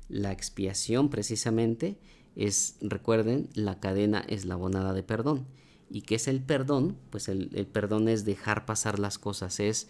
La 0.08 0.32
expiación 0.32 1.08
precisamente 1.08 1.98
es, 2.34 2.76
recuerden, 2.80 3.48
la 3.54 3.78
cadena 3.78 4.24
eslabonada 4.28 4.92
de 4.92 5.02
perdón. 5.02 5.46
¿Y 5.90 6.02
qué 6.02 6.16
es 6.16 6.26
el 6.26 6.40
perdón? 6.40 6.96
Pues 7.10 7.28
el, 7.28 7.48
perdón 7.72 8.08
es 8.08 8.24
dejar 8.24 8.66
pasar 8.66 8.98
las 8.98 9.18
cosas, 9.18 9.60
es 9.60 9.88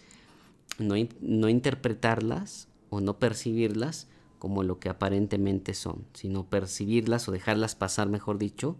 no, 0.77 0.95
no 1.21 1.49
interpretarlas 1.49 2.67
o 2.89 3.01
no 3.01 3.19
percibirlas 3.19 4.07
como 4.43 4.61
lo 4.63 4.77
que 4.77 4.89
aparentemente 4.89 5.73
son, 5.73 6.05
sino 6.13 6.49
percibirlas 6.49 7.29
o 7.29 7.31
dejarlas 7.31 7.75
pasar, 7.75 8.09
mejor 8.09 8.37
dicho, 8.37 8.75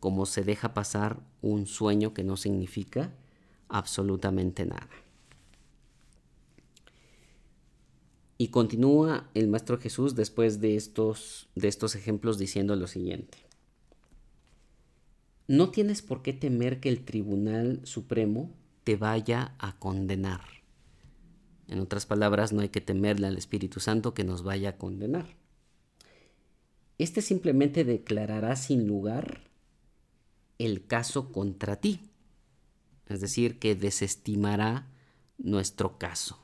como 0.00 0.26
se 0.26 0.42
deja 0.42 0.74
pasar 0.74 1.20
un 1.42 1.68
sueño 1.68 2.12
que 2.12 2.24
no 2.24 2.36
significa 2.36 3.12
absolutamente 3.68 4.66
nada. 4.66 4.88
Y 8.36 8.48
continúa 8.48 9.30
el 9.34 9.46
Maestro 9.46 9.78
Jesús 9.78 10.16
después 10.16 10.60
de 10.60 10.74
estos, 10.74 11.48
de 11.54 11.68
estos 11.68 11.94
ejemplos 11.94 12.36
diciendo 12.36 12.74
lo 12.74 12.88
siguiente. 12.88 13.38
No 15.46 15.70
tienes 15.70 16.02
por 16.02 16.22
qué 16.22 16.32
temer 16.32 16.80
que 16.80 16.88
el 16.88 17.04
Tribunal 17.04 17.80
Supremo 17.84 18.50
te 18.82 18.96
vaya 18.96 19.54
a 19.60 19.78
condenar. 19.78 20.59
En 21.70 21.78
otras 21.78 22.04
palabras, 22.04 22.52
no 22.52 22.62
hay 22.62 22.68
que 22.68 22.80
temerle 22.80 23.28
al 23.28 23.38
Espíritu 23.38 23.78
Santo 23.78 24.12
que 24.12 24.24
nos 24.24 24.42
vaya 24.42 24.70
a 24.70 24.76
condenar. 24.76 25.36
Este 26.98 27.22
simplemente 27.22 27.84
declarará 27.84 28.56
sin 28.56 28.88
lugar 28.88 29.44
el 30.58 30.84
caso 30.84 31.30
contra 31.30 31.76
ti. 31.76 32.00
Es 33.08 33.20
decir, 33.20 33.60
que 33.60 33.76
desestimará 33.76 34.88
nuestro 35.38 35.96
caso. 35.96 36.40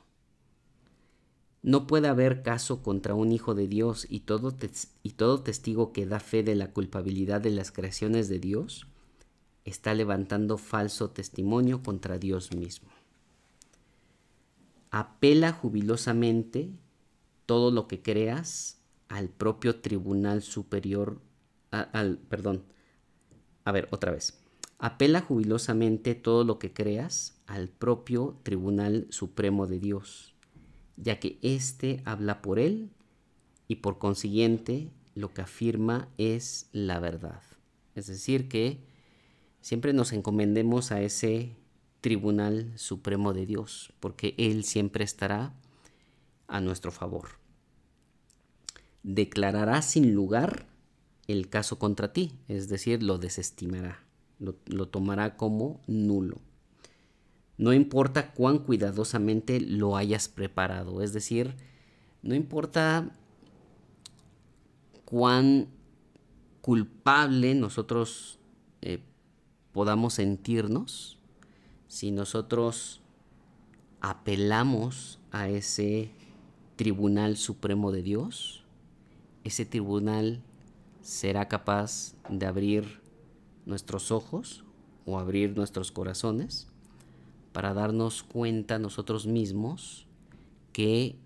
No 1.61 1.89
puede 1.89 2.07
haber 2.07 2.45
caso 2.45 2.85
contra 2.85 3.15
un 3.15 3.33
hijo 3.33 3.57
de 3.57 3.67
Dios 3.67 4.07
y 4.09 4.21
todo, 4.21 4.55
y 5.03 5.11
todo 5.11 5.43
testigo 5.43 5.93
que 5.93 6.07
da 6.07 6.21
fe 6.21 6.45
de 6.45 6.55
la 6.55 6.71
culpabilidad 6.71 7.41
de 7.41 7.51
las 7.51 7.73
creaciones 7.73 8.29
de 8.29 8.39
Dios 8.39 8.87
está 9.65 9.93
levantando 9.93 10.57
falso 10.57 11.11
testimonio 11.11 11.83
contra 11.83 12.17
Dios 12.17 12.55
mismo. 12.55 12.91
Apela 14.91 15.53
jubilosamente 15.53 16.71
todo 17.47 17.71
lo 17.71 17.87
que 17.87 18.03
creas 18.03 18.79
al 19.09 19.29
propio 19.29 19.81
tribunal 19.81 20.43
superior, 20.43 21.21
al, 21.71 22.19
perdón, 22.19 22.65
a 23.65 23.73
ver, 23.73 23.89
otra 23.91 24.13
vez. 24.13 24.39
apela 24.79 25.21
jubilosamente 25.21 26.15
todo 26.15 26.45
lo 26.45 26.59
que 26.59 26.73
creas 26.73 27.41
al 27.47 27.69
propio 27.69 28.39
Tribunal 28.43 29.07
Supremo 29.11 29.67
de 29.67 29.79
Dios, 29.79 30.35
ya 30.97 31.19
que 31.19 31.39
éste 31.43 32.03
habla 32.05 32.43
por 32.43 32.59
él 32.59 32.91
y 33.69 33.77
por 33.77 33.99
consiguiente 33.99 34.91
lo 35.15 35.33
que 35.33 35.43
afirma 35.43 36.09
es 36.19 36.69
la 36.73 37.01
verdad. 37.01 37.43
Es 37.95 38.07
decir, 38.07 38.49
que 38.49 38.81
siempre 39.61 39.93
nos 39.93 40.13
encomendemos 40.13 40.93
a 40.93 41.01
ese 41.01 41.57
Tribunal 42.07 42.71
Supremo 42.77 43.33
de 43.33 43.47
Dios, 43.47 43.93
porque 43.99 44.37
Él 44.39 44.63
siempre 44.63 45.03
estará 45.03 45.53
a 46.47 46.61
nuestro 46.61 46.93
favor. 46.93 47.31
Declarará 49.03 49.83
sin 49.83 50.15
lugar 50.15 50.69
el 51.27 51.49
caso 51.49 51.81
contra 51.81 52.13
ti, 52.13 52.31
es 52.47 52.69
decir, 52.69 53.03
lo 53.03 53.19
desestimará, 53.19 54.05
lo, 54.39 54.87
tomará 54.87 55.37
como 55.37 55.81
nulo. 55.89 56.39
No 57.59 57.73
importa 57.73 58.35
cuán 58.35 58.61
cuidadosamente 58.61 59.61
lo 59.61 59.97
hayas 59.97 60.29
preparado, 60.29 61.03
es 61.03 61.13
decir, 61.13 61.57
no 62.23 62.37
importa 62.37 63.11
cuán 65.05 65.67
culpable 66.61 67.57
nosotros 67.57 68.39
eh, 68.81 69.01
podamos 69.73 70.15
sentirnos 70.15 71.16
si 71.89 72.11
nosotros 72.11 73.03
apelamos 74.01 75.21
a 75.31 75.49
ese 75.49 76.11
tribunal 76.77 77.37
supremo 77.37 77.93
de 77.93 78.03
Dios, 78.03 78.65
ese 79.45 79.65
tribunal 79.65 80.43
será 81.01 81.49
capaz 81.49 82.15
de 82.29 82.47
abrir 82.47 83.01
nuestros 83.65 84.11
ojos 84.11 84.65
o 85.05 85.19
abrir 85.19 85.57
nuestros 85.57 85.93
corazones 85.93 86.69
para 87.53 87.73
darnos 87.73 88.23
cuenta 88.23 88.79
nosotros 88.79 89.27
mismos 89.27 90.07
que 90.73 91.17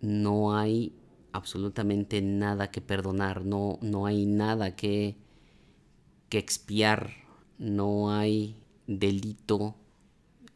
no 0.00 0.56
hay 0.56 0.94
absolutamente 1.32 2.22
nada 2.22 2.70
que 2.70 2.80
perdonar, 2.80 3.44
no, 3.44 3.78
no 3.82 4.06
hay 4.06 4.26
nada 4.26 4.74
que, 4.74 5.16
que 6.28 6.38
expiar, 6.38 7.12
no 7.58 8.10
hay 8.10 8.56
delito 8.86 9.76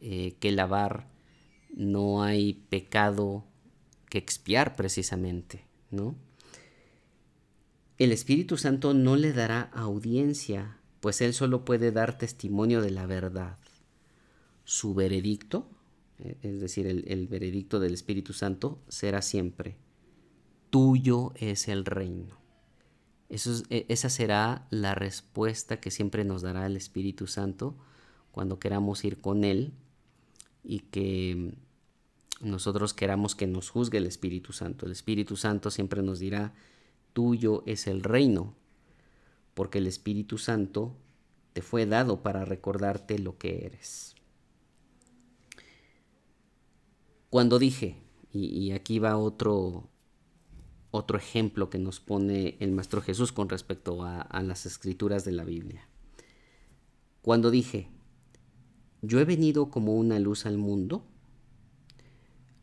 eh, 0.05 0.35
que 0.39 0.51
lavar, 0.51 1.07
no 1.75 2.23
hay 2.23 2.53
pecado 2.69 3.43
que 4.09 4.17
expiar 4.17 4.75
precisamente, 4.75 5.65
¿no? 5.91 6.15
El 7.97 8.11
Espíritu 8.11 8.57
Santo 8.57 8.93
no 8.93 9.15
le 9.15 9.33
dará 9.33 9.61
audiencia, 9.73 10.77
pues 10.99 11.21
Él 11.21 11.33
solo 11.33 11.65
puede 11.65 11.91
dar 11.91 12.17
testimonio 12.17 12.81
de 12.81 12.91
la 12.91 13.05
verdad. 13.05 13.57
Su 14.63 14.93
veredicto, 14.93 15.69
eh, 16.19 16.37
es 16.41 16.59
decir, 16.59 16.87
el, 16.87 17.03
el 17.07 17.27
veredicto 17.27 17.79
del 17.79 17.93
Espíritu 17.93 18.33
Santo, 18.33 18.79
será 18.87 19.21
siempre 19.21 19.77
tuyo 20.75 21.31
es 21.35 21.69
el 21.69 21.85
reino. 21.85 22.37
Eso 23.29 23.63
e, 23.69 23.85
esa 23.87 24.09
será 24.09 24.67
la 24.71 24.93
respuesta 24.93 25.79
que 25.79 25.89
siempre 25.89 26.25
nos 26.25 26.41
dará 26.41 26.65
el 26.65 26.75
Espíritu 26.75 27.27
Santo 27.27 27.77
cuando 28.33 28.59
queramos 28.59 29.05
ir 29.05 29.21
con 29.21 29.45
Él 29.45 29.71
y 30.65 30.79
que 30.79 31.53
nosotros 32.41 32.93
queramos 32.93 33.35
que 33.35 33.47
nos 33.47 33.69
juzgue 33.69 33.97
el 33.97 34.07
Espíritu 34.07 34.53
Santo. 34.53 34.85
El 34.85 34.91
Espíritu 34.91 35.35
Santo 35.37 35.71
siempre 35.71 36.01
nos 36.01 36.19
dirá, 36.19 36.53
tuyo 37.13 37.63
es 37.65 37.87
el 37.87 38.03
reino, 38.03 38.55
porque 39.53 39.77
el 39.77 39.87
Espíritu 39.87 40.37
Santo 40.37 40.95
te 41.53 41.61
fue 41.61 41.85
dado 41.85 42.21
para 42.21 42.43
recordarte 42.43 43.19
lo 43.19 43.37
que 43.37 43.65
eres. 43.65 44.15
Cuando 47.29 47.59
dije, 47.59 47.97
y, 48.31 48.45
y 48.47 48.71
aquí 48.71 48.99
va 48.99 49.17
otro, 49.17 49.89
otro 50.95 51.17
ejemplo 51.17 51.69
que 51.69 51.77
nos 51.77 51.99
pone 51.99 52.57
el 52.59 52.71
Maestro 52.71 53.01
Jesús 53.01 53.31
con 53.31 53.49
respecto 53.49 54.03
a, 54.03 54.41
las 54.43 54.65
escrituras 54.65 55.25
de 55.25 55.33
la 55.33 55.43
Biblia. 55.43 55.87
Cuando 57.21 57.51
dije, 57.51 57.89
yo 59.05 59.19
he 59.19 59.25
venido 59.25 59.69
como 59.69 59.95
una 59.95 60.19
luz 60.19 60.45
al 60.45 60.57
mundo, 60.57 61.05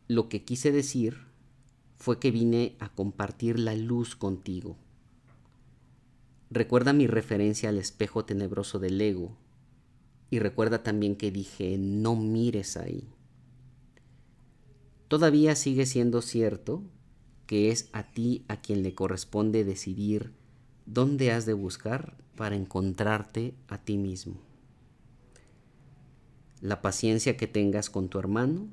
lo 0.07 0.29
que 0.29 0.43
quise 0.43 0.71
decir 0.71 1.17
fue 1.95 2.19
que 2.19 2.31
vine 2.31 2.75
a 2.79 2.89
compartir 2.89 3.57
la 3.59 3.75
luz 3.75 4.15
contigo. 4.15 4.75
Recuerda 6.49 6.91
mi 6.93 7.07
referencia 7.07 7.69
al 7.69 7.77
espejo 7.77 8.25
tenebroso 8.25 8.77
del 8.77 8.99
ego 8.99 9.37
y 10.29 10.39
recuerda 10.39 10.83
también 10.83 11.15
que 11.15 11.31
dije, 11.31 11.77
no 11.77 12.15
mires 12.15 12.75
ahí. 12.75 13.07
Todavía 15.07 15.55
sigue 15.55 15.85
siendo 15.85 16.21
cierto 16.21 16.83
que 17.47 17.69
es 17.69 17.89
a 17.93 18.03
ti 18.11 18.43
a 18.47 18.61
quien 18.61 18.83
le 18.83 18.93
corresponde 18.93 19.63
decidir 19.63 20.33
dónde 20.85 21.31
has 21.31 21.45
de 21.45 21.53
buscar 21.53 22.17
para 22.35 22.55
encontrarte 22.55 23.53
a 23.67 23.77
ti 23.77 23.97
mismo. 23.97 24.52
La 26.63 26.81
paciencia 26.81 27.35
que 27.35 27.45
tengas 27.45 27.89
con 27.89 28.07
tu 28.07 28.19
hermano 28.19 28.69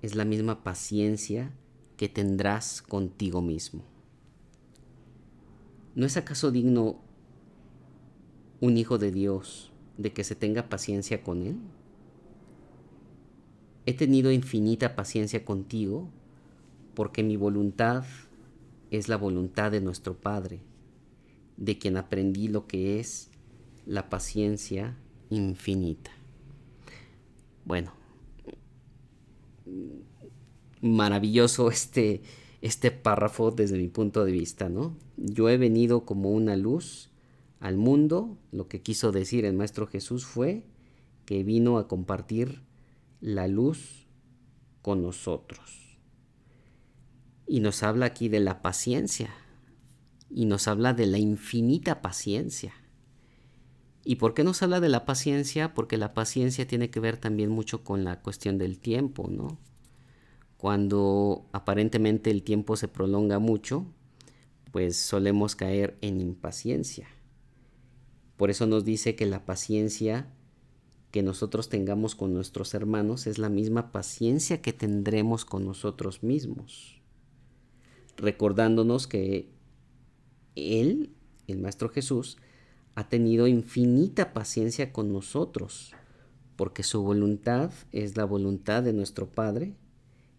es 0.00 0.14
la 0.14 0.24
misma 0.24 0.64
paciencia 0.64 1.52
que 1.98 2.08
tendrás 2.08 2.80
contigo 2.80 3.42
mismo. 3.42 3.84
¿No 5.94 6.06
es 6.06 6.16
acaso 6.16 6.50
digno 6.50 6.96
un 8.62 8.78
hijo 8.78 8.96
de 8.96 9.12
Dios 9.12 9.72
de 9.98 10.14
que 10.14 10.24
se 10.24 10.36
tenga 10.36 10.70
paciencia 10.70 11.22
con 11.22 11.42
él? 11.42 11.58
He 13.84 13.92
tenido 13.92 14.32
infinita 14.32 14.96
paciencia 14.96 15.44
contigo 15.44 16.08
porque 16.94 17.22
mi 17.22 17.36
voluntad 17.36 18.04
es 18.90 19.10
la 19.10 19.18
voluntad 19.18 19.70
de 19.70 19.82
nuestro 19.82 20.16
Padre, 20.16 20.60
de 21.58 21.76
quien 21.76 21.98
aprendí 21.98 22.48
lo 22.48 22.66
que 22.66 22.98
es 23.00 23.30
la 23.84 24.08
paciencia 24.08 24.96
infinita. 25.28 26.15
Bueno, 27.66 27.92
maravilloso 30.80 31.68
este, 31.70 32.22
este 32.62 32.92
párrafo 32.92 33.50
desde 33.50 33.76
mi 33.76 33.88
punto 33.88 34.24
de 34.24 34.30
vista, 34.30 34.68
¿no? 34.68 34.96
Yo 35.16 35.48
he 35.48 35.58
venido 35.58 36.04
como 36.04 36.30
una 36.30 36.56
luz 36.56 37.10
al 37.58 37.76
mundo, 37.76 38.38
lo 38.52 38.68
que 38.68 38.82
quiso 38.82 39.10
decir 39.10 39.44
el 39.44 39.54
Maestro 39.54 39.88
Jesús 39.88 40.24
fue 40.24 40.64
que 41.24 41.42
vino 41.42 41.78
a 41.78 41.88
compartir 41.88 42.62
la 43.20 43.48
luz 43.48 44.06
con 44.80 45.02
nosotros. 45.02 45.98
Y 47.48 47.58
nos 47.58 47.82
habla 47.82 48.06
aquí 48.06 48.28
de 48.28 48.38
la 48.38 48.62
paciencia. 48.62 49.30
Y 50.30 50.44
nos 50.44 50.68
habla 50.68 50.94
de 50.94 51.06
la 51.06 51.18
infinita 51.18 52.00
paciencia. 52.00 52.74
¿Y 54.06 54.16
por 54.16 54.32
qué 54.32 54.44
nos 54.44 54.62
habla 54.62 54.80
de 54.80 54.88
la 54.88 55.04
paciencia? 55.04 55.74
Porque 55.74 55.98
la 55.98 56.14
paciencia 56.14 56.66
tiene 56.66 56.90
que 56.90 57.00
ver 57.00 57.16
también 57.16 57.50
mucho 57.50 57.84
con 57.84 58.04
la 58.04 58.22
cuestión 58.22 58.56
del 58.56 58.78
tiempo, 58.78 59.28
¿no? 59.28 59.58
Cuando 60.56 61.46
aparentemente 61.52 62.30
el 62.30 62.42
tiempo 62.42 62.76
se 62.76 62.88
prolonga 62.88 63.38
mucho, 63.38 63.86
pues 64.70 64.96
solemos 64.96 65.56
caer 65.56 65.98
en 66.00 66.20
impaciencia. 66.20 67.08
Por 68.36 68.50
eso 68.50 68.66
nos 68.66 68.84
dice 68.84 69.16
que 69.16 69.26
la 69.26 69.44
paciencia 69.44 70.32
que 71.10 71.22
nosotros 71.22 71.68
tengamos 71.68 72.14
con 72.14 72.32
nuestros 72.32 72.74
hermanos 72.74 73.26
es 73.26 73.38
la 73.38 73.48
misma 73.48 73.92
paciencia 73.92 74.62
que 74.62 74.72
tendremos 74.72 75.44
con 75.44 75.64
nosotros 75.64 76.22
mismos 76.22 76.96
recordándonos 78.16 79.06
que 79.06 79.50
Él, 80.54 81.14
el 81.46 81.58
Maestro 81.58 81.88
Jesús, 81.88 82.38
ha 82.96 83.08
tenido 83.08 83.46
infinita 83.46 84.32
paciencia 84.32 84.92
con 84.92 85.12
nosotros, 85.12 85.92
porque 86.56 86.82
su 86.82 87.02
voluntad 87.02 87.70
es 87.92 88.16
la 88.16 88.24
voluntad 88.24 88.82
de 88.82 88.94
nuestro 88.94 89.28
Padre, 89.28 89.76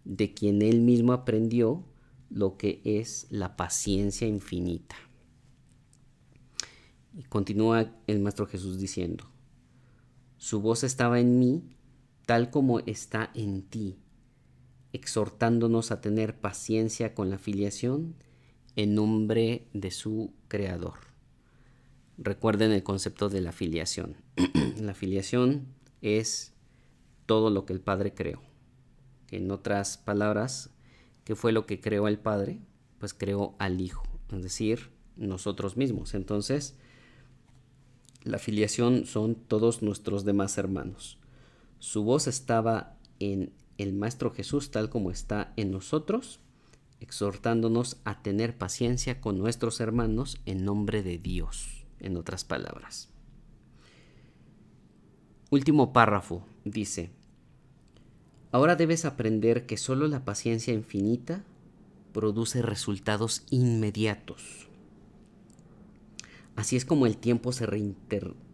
de 0.03 0.33
quien 0.33 0.63
Él 0.63 0.81
mismo 0.81 1.13
aprendió 1.13 1.85
lo 2.29 2.57
que 2.57 2.81
es 2.83 3.27
la 3.29 3.55
paciencia 3.55 4.27
infinita. 4.27 4.95
Y 7.15 7.23
continúa 7.23 7.93
el 8.07 8.19
Maestro 8.19 8.47
Jesús 8.47 8.79
diciendo, 8.79 9.25
su 10.37 10.59
voz 10.59 10.83
estaba 10.83 11.19
en 11.19 11.39
mí 11.39 11.63
tal 12.25 12.49
como 12.49 12.79
está 12.79 13.31
en 13.33 13.61
ti 13.61 13.99
exhortándonos 14.93 15.91
a 15.91 16.01
tener 16.01 16.39
paciencia 16.39 17.13
con 17.13 17.29
la 17.29 17.37
filiación 17.37 18.15
en 18.75 18.95
nombre 18.95 19.67
de 19.73 19.91
su 19.91 20.33
Creador. 20.47 21.06
Recuerden 22.17 22.71
el 22.71 22.83
concepto 22.83 23.29
de 23.29 23.41
la 23.41 23.51
filiación. 23.51 24.17
la 24.81 24.93
filiación 24.93 25.67
es 26.01 26.53
todo 27.25 27.49
lo 27.49 27.65
que 27.65 27.73
el 27.73 27.81
Padre 27.81 28.13
creó. 28.13 28.41
En 29.29 29.51
otras 29.51 29.97
palabras, 29.97 30.71
¿qué 31.25 31.35
fue 31.35 31.51
lo 31.51 31.65
que 31.65 31.79
creó 31.81 32.07
el 32.07 32.17
Padre? 32.17 32.59
Pues 32.99 33.13
creó 33.13 33.55
al 33.59 33.81
Hijo, 33.81 34.03
es 34.31 34.41
decir, 34.41 34.89
nosotros 35.15 35.77
mismos. 35.77 36.13
Entonces, 36.13 36.75
La 38.23 38.39
filiación 38.39 39.05
son 39.05 39.35
todos 39.35 39.81
nuestros 39.81 40.25
demás 40.25 40.57
hermanos. 40.57 41.17
Su 41.79 42.03
voz 42.03 42.27
estaba 42.27 42.97
en 43.19 43.53
el 43.77 43.93
Maestro 43.93 44.31
Jesús 44.31 44.69
tal 44.69 44.89
como 44.89 45.11
está 45.11 45.53
en 45.55 45.71
nosotros, 45.71 46.41
exhortándonos 46.99 47.97
a 48.03 48.21
tener 48.23 48.57
paciencia 48.57 49.21
con 49.21 49.37
nuestros 49.37 49.79
hermanos 49.79 50.41
en 50.45 50.65
nombre 50.65 51.03
de 51.03 51.17
Dios, 51.19 51.85
en 51.99 52.17
otras 52.17 52.43
palabras. 52.43 53.09
Último 55.49 55.93
párrafo 55.93 56.45
dice, 56.65 57.09
ahora 58.51 58.75
debes 58.75 59.05
aprender 59.05 59.65
que 59.65 59.77
solo 59.77 60.07
la 60.07 60.25
paciencia 60.25 60.73
infinita 60.73 61.43
produce 62.11 62.61
resultados 62.61 63.43
inmediatos. 63.49 64.67
Así 66.57 66.75
es 66.75 66.85
como 66.85 67.05
el 67.05 67.17
tiempo 67.17 67.51
se, 67.51 67.67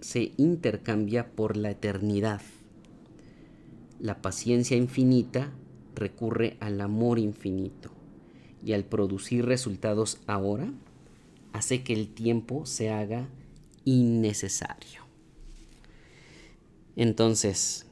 se 0.02 0.34
intercambia 0.38 1.32
por 1.32 1.56
la 1.56 1.72
eternidad. 1.72 2.42
La 4.00 4.22
paciencia 4.22 4.76
infinita 4.76 5.52
recurre 5.96 6.58
al 6.60 6.82
amor 6.82 7.18
infinito 7.18 7.92
y 8.64 8.74
al 8.74 8.84
producir 8.84 9.46
resultados 9.46 10.20
ahora, 10.28 10.72
hace 11.54 11.84
que 11.84 11.94
el 11.94 12.14
tiempo 12.14 12.66
se 12.66 12.92
haga 12.92 13.30
innecesario. 13.86 15.04
Entonces, 16.96 17.86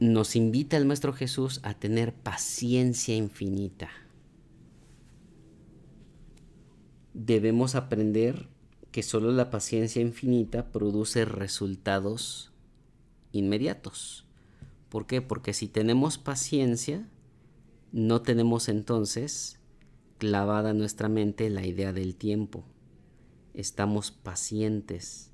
nos 0.00 0.36
invita 0.36 0.76
el 0.76 0.84
Maestro 0.84 1.12
Jesús 1.12 1.60
a 1.62 1.74
tener 1.74 2.12
paciencia 2.12 3.14
infinita. 3.14 3.88
Debemos 7.14 7.74
aprender 7.74 8.48
que 8.90 9.02
solo 9.02 9.32
la 9.32 9.50
paciencia 9.50 10.02
infinita 10.02 10.70
produce 10.70 11.24
resultados 11.24 12.52
inmediatos. 13.32 14.26
¿Por 14.88 15.06
qué? 15.06 15.22
Porque 15.22 15.54
si 15.54 15.68
tenemos 15.68 16.18
paciencia, 16.18 17.08
no 17.92 18.22
tenemos 18.22 18.68
entonces 18.68 19.58
clavada 20.22 20.70
en 20.70 20.78
nuestra 20.78 21.08
mente 21.08 21.50
la 21.50 21.66
idea 21.66 21.92
del 21.92 22.14
tiempo. 22.14 22.64
Estamos 23.54 24.12
pacientes, 24.12 25.32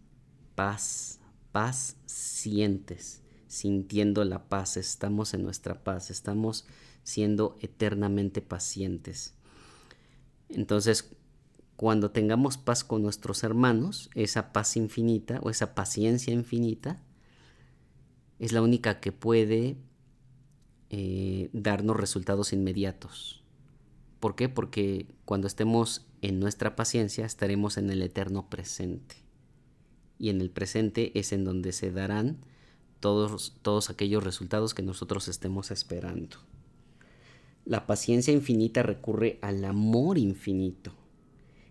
paz, 0.55 1.20
paz 1.53 1.99
sientes, 2.07 3.20
sintiendo 3.49 4.24
la 4.24 4.49
paz, 4.49 4.78
estamos 4.78 5.34
en 5.34 5.43
nuestra 5.43 5.84
paz, 5.84 6.11
estamos 6.11 6.64
siendo 7.03 7.59
eternamente 7.61 8.41
pacientes. 8.41 9.34
Entonces, 10.49 11.14
cuando 11.76 12.11
tengamos 12.11 12.57
paz 12.57 12.82
con 12.82 13.03
nuestros 13.03 13.45
hermanos, 13.45 14.09
esa 14.14 14.55
paz 14.55 14.74
infinita 14.78 15.39
o 15.43 15.51
esa 15.51 15.74
paciencia 15.74 16.32
infinita 16.32 17.03
es 18.39 18.53
la 18.53 18.62
única 18.62 19.01
que 19.01 19.12
puede 19.12 19.76
eh, 20.89 21.51
darnos 21.53 21.95
resultados 21.95 22.55
inmediatos. 22.55 23.38
¿Por 24.21 24.35
qué? 24.35 24.49
Porque 24.49 25.07
cuando 25.25 25.47
estemos 25.47 26.07
en 26.23 26.41
nuestra 26.41 26.77
paciencia 26.77 27.25
estaremos 27.25 27.77
en 27.77 27.91
el 27.91 28.03
eterno 28.03 28.49
presente. 28.51 29.16
Y 30.19 30.31
en 30.31 30.41
el 30.41 30.51
presente 30.51 31.19
es 31.19 31.33
en 31.33 31.45
donde 31.45 31.73
se 31.73 31.93
darán 31.93 32.39
todos, 33.01 33.57
todos 33.62 33.91
aquellos 33.91 34.25
resultados 34.25 34.75
que 34.75 34.83
nosotros 34.83 35.29
estemos 35.29 35.71
esperando. 35.71 36.39
La 37.64 37.87
paciencia 37.87 38.33
infinita 38.33 38.83
recurre 38.83 39.39
al 39.43 39.64
amor 39.64 40.19
infinito. 40.19 40.93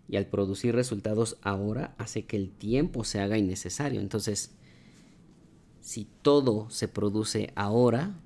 Y 0.07 0.15
al 0.15 0.27
producir 0.27 0.73
resultados 0.73 1.37
ahora 1.41 1.93
hace 1.97 2.25
que 2.25 2.37
el 2.37 2.51
tiempo 2.51 3.03
se 3.03 3.19
haga 3.19 3.37
innecesario. 3.37 3.99
Entonces, 3.99 4.51
si 5.81 6.07
todo 6.21 6.69
se 6.69 6.87
produce 6.87 7.51
ahora, 7.55 8.17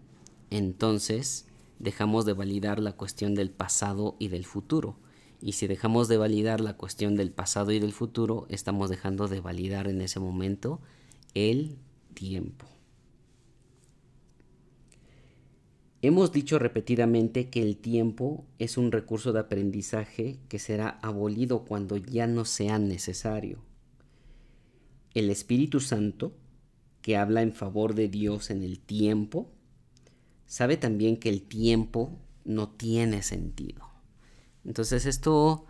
entonces 0.52 1.48
dejamos 1.82 2.26
de 2.26 2.34
validar 2.34 2.80
la 2.80 2.94
cuestión 2.94 3.34
del 3.34 3.50
pasado 3.50 4.16
y 4.20 4.28
del 4.28 4.46
futuro. 4.46 4.98
Y 5.42 5.54
si 5.54 5.66
dejamos 5.66 6.08
de 6.08 6.18
validar 6.18 6.62
la 6.62 6.78
cuestión 6.78 7.16
del 7.16 7.32
pasado 7.32 7.72
y 7.72 7.80
del 7.80 7.92
futuro, 7.92 8.46
estamos 8.50 8.90
dejando 8.90 9.28
de 9.28 9.42
validar 9.42 9.88
en 9.88 10.02
ese 10.02 10.20
momento 10.20 10.80
el 11.34 11.78
tiempo. 12.14 12.68
Hemos 16.04 16.32
dicho 16.32 16.60
repetidamente 16.60 17.50
que 17.50 17.62
el 17.62 17.78
tiempo 17.78 18.46
es 18.60 18.78
un 18.78 18.92
recurso 18.92 19.34
de 19.34 19.40
aprendizaje 19.40 20.40
que 20.50 20.60
será 20.60 21.00
abolido 21.02 21.66
cuando 21.66 21.98
ya 21.98 22.28
no 22.28 22.46
sea 22.46 22.80
necesario. 22.80 23.60
El 25.14 25.30
Espíritu 25.30 25.80
Santo, 25.80 26.34
que 27.02 27.18
habla 27.18 27.42
en 27.42 27.54
favor 27.54 27.96
de 27.96 28.08
Dios 28.08 28.50
en 28.50 28.64
el 28.64 28.80
tiempo, 28.80 29.52
sabe 30.52 30.76
también 30.76 31.16
que 31.16 31.30
el 31.30 31.44
tiempo 31.44 32.20
no 32.44 32.68
tiene 32.68 33.24
sentido. 33.24 33.88
Entonces 34.66 35.06
esto 35.06 35.64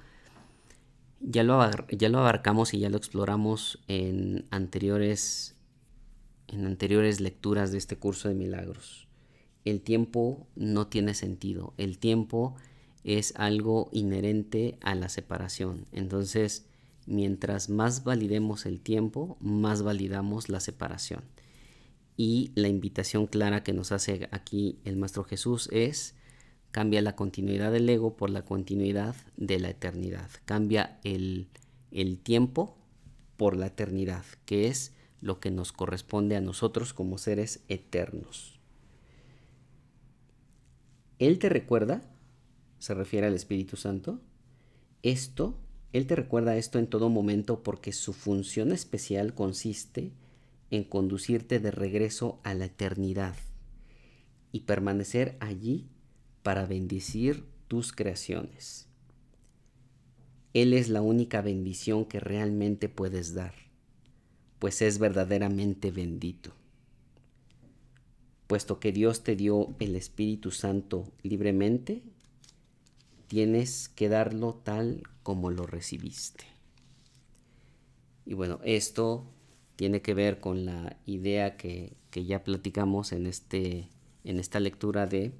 ya 1.20 1.44
lo, 1.44 1.62
ya 1.92 2.10
lo 2.10 2.18
abarcamos 2.18 2.74
y 2.74 2.80
ya 2.80 2.90
lo 2.90 2.98
exploramos 2.98 3.78
en 3.88 4.48
anteriores, 4.50 5.56
en 6.48 6.66
anteriores 6.66 7.20
lecturas 7.22 7.72
de 7.72 7.78
este 7.78 7.96
curso 7.96 8.28
de 8.28 8.34
milagros. 8.34 9.08
El 9.66 9.82
tiempo 9.82 10.48
no 10.56 10.88
tiene 10.88 11.14
sentido. 11.14 11.76
El 11.78 12.00
tiempo 12.00 12.56
es 13.04 13.36
algo 13.36 13.88
inherente 13.92 14.80
a 14.82 14.96
la 14.96 15.10
separación. 15.10 15.86
Entonces, 15.92 16.66
mientras 17.06 17.70
más 17.70 18.04
validemos 18.04 18.66
el 18.66 18.82
tiempo, 18.82 19.38
más 19.42 19.84
validamos 19.84 20.50
la 20.50 20.60
separación. 20.60 21.22
Y 22.24 22.52
la 22.54 22.68
invitación 22.68 23.26
clara 23.26 23.64
que 23.64 23.74
nos 23.74 23.92
hace 23.92 24.30
aquí 24.30 24.78
el 24.86 24.96
Maestro 24.96 25.24
Jesús 25.24 25.68
es 25.72 26.14
cambia 26.70 27.02
la 27.02 27.16
continuidad 27.16 27.72
del 27.72 27.90
ego 27.90 28.16
por 28.16 28.30
la 28.30 28.46
continuidad 28.46 29.16
de 29.38 29.60
la 29.60 29.72
eternidad. 29.72 30.30
Cambia 30.46 31.00
el, 31.04 31.48
el 31.90 32.20
tiempo 32.20 32.78
por 33.38 33.58
la 33.58 33.66
eternidad, 33.66 34.24
que 34.46 34.68
es 34.68 34.94
lo 35.20 35.40
que 35.40 35.50
nos 35.50 35.72
corresponde 35.72 36.36
a 36.36 36.42
nosotros 36.42 36.94
como 36.94 37.18
seres 37.18 37.64
eternos. 37.70 38.60
Él 41.18 41.40
te 41.40 41.50
recuerda, 41.50 42.04
se 42.78 42.94
refiere 42.94 43.26
al 43.26 43.34
Espíritu 43.34 43.78
Santo, 43.78 44.22
esto, 45.02 45.58
Él 45.92 46.06
te 46.06 46.16
recuerda 46.16 46.56
esto 46.56 46.78
en 46.78 46.86
todo 46.86 47.10
momento 47.10 47.64
porque 47.64 47.92
su 47.92 48.14
función 48.14 48.72
especial 48.72 49.34
consiste 49.34 50.12
en 50.72 50.86
conducirte 50.86 51.60
de 51.60 51.70
regreso 51.70 52.40
a 52.44 52.54
la 52.54 52.66
eternidad 52.66 53.36
y 54.52 54.62
permanecer 54.62 55.38
allí 55.40 55.90
para 56.44 56.66
bendecir 56.66 57.46
tus 57.68 57.92
creaciones. 57.92 58.88
Él 60.54 60.74
es 60.74 60.90
la 60.90 61.02
única 61.02 61.42
bendición 61.42 62.06
que 62.06 62.20
realmente 62.20 62.90
puedes 62.90 63.34
dar, 63.34 63.54
pues 64.60 64.82
es 64.82 64.98
verdaderamente 64.98 65.92
bendito. 65.92 66.54
Puesto 68.48 68.80
que 68.80 68.92
Dios 68.92 69.24
te 69.24 69.36
dio 69.36 69.76
el 69.80 69.96
Espíritu 69.96 70.52
Santo 70.52 71.12
libremente, 71.24 72.04
tienes 73.28 73.88
que 73.88 74.10
darlo 74.10 74.56
tal 74.56 75.04
como 75.24 75.52
lo 75.52 75.66
recibiste. 75.66 76.44
Y 78.26 78.34
bueno, 78.34 78.60
esto 78.64 79.26
tiene 79.82 80.04
que 80.04 80.14
ver 80.14 80.40
con 80.40 80.64
la 80.64 80.96
idea 81.08 81.58
que, 81.58 81.94
que 82.12 82.24
ya 82.26 82.44
platicamos 82.44 83.14
en, 83.14 83.26
este, 83.26 83.90
en 84.24 84.38
esta 84.40 84.60
lectura 84.60 85.08
de 85.08 85.32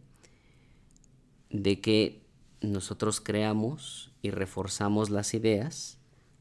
de 1.52 1.80
que 1.80 2.24
nosotros 2.62 3.22
creamos 3.22 4.10
y 4.24 4.32
reforzamos 4.32 5.12
las 5.12 5.36
ideas 5.36 6.00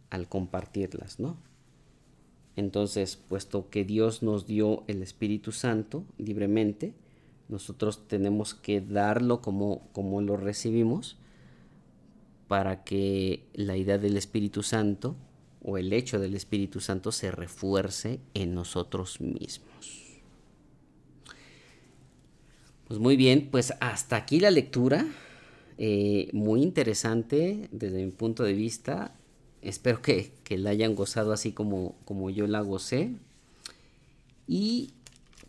al 0.09 0.31
compartirlas, 0.31 1.21
¿no? 1.21 1.37
Entonces, 2.57 3.17
puesto 3.17 3.69
que 3.69 3.85
Dios 3.85 4.23
nos 4.23 4.47
dio 4.47 4.85
el 4.87 5.03
Espíritu 5.03 5.53
Santo 5.53 6.07
libremente, 6.17 6.95
nosotros 7.51 8.09
tenemos 8.09 8.55
que 8.55 8.81
darlo 8.81 9.43
como, 9.43 9.89
como 9.93 10.23
lo 10.23 10.39
recibimos 10.39 11.19
para 12.49 12.83
que 12.83 13.45
la 13.53 13.77
idea 13.77 13.99
del 13.99 14.17
Espíritu 14.17 14.63
Santo 14.63 15.17
o 15.63 15.79
el 15.79 15.93
hecho 15.93 16.19
del 16.19 16.35
Espíritu 16.35 16.81
Santo 16.81 17.13
se 17.13 17.31
refuerce 17.31 18.21
en 18.35 18.55
nosotros 18.55 19.21
mismos. 19.21 20.21
Pues 22.89 22.99
muy 22.99 23.17
bien, 23.17 23.49
pues 23.51 23.73
hasta 23.81 24.17
aquí 24.17 24.41
la 24.41 24.51
lectura. 24.51 25.07
Eh, 25.79 26.29
muy 26.33 26.63
interesante 26.63 27.69
desde 27.71 28.05
mi 28.05 28.11
punto 28.11 28.43
de 28.43 28.53
vista. 28.53 29.15
Espero 29.63 30.03
que, 30.03 30.33
la 30.51 30.71
hayan 30.71 30.95
gozado 30.95 31.33
así 31.33 31.53
como, 31.53 31.95
como 32.05 32.31
yo 32.31 32.47
la 32.47 32.61
gocé. 32.63 33.15
Y 34.49 34.91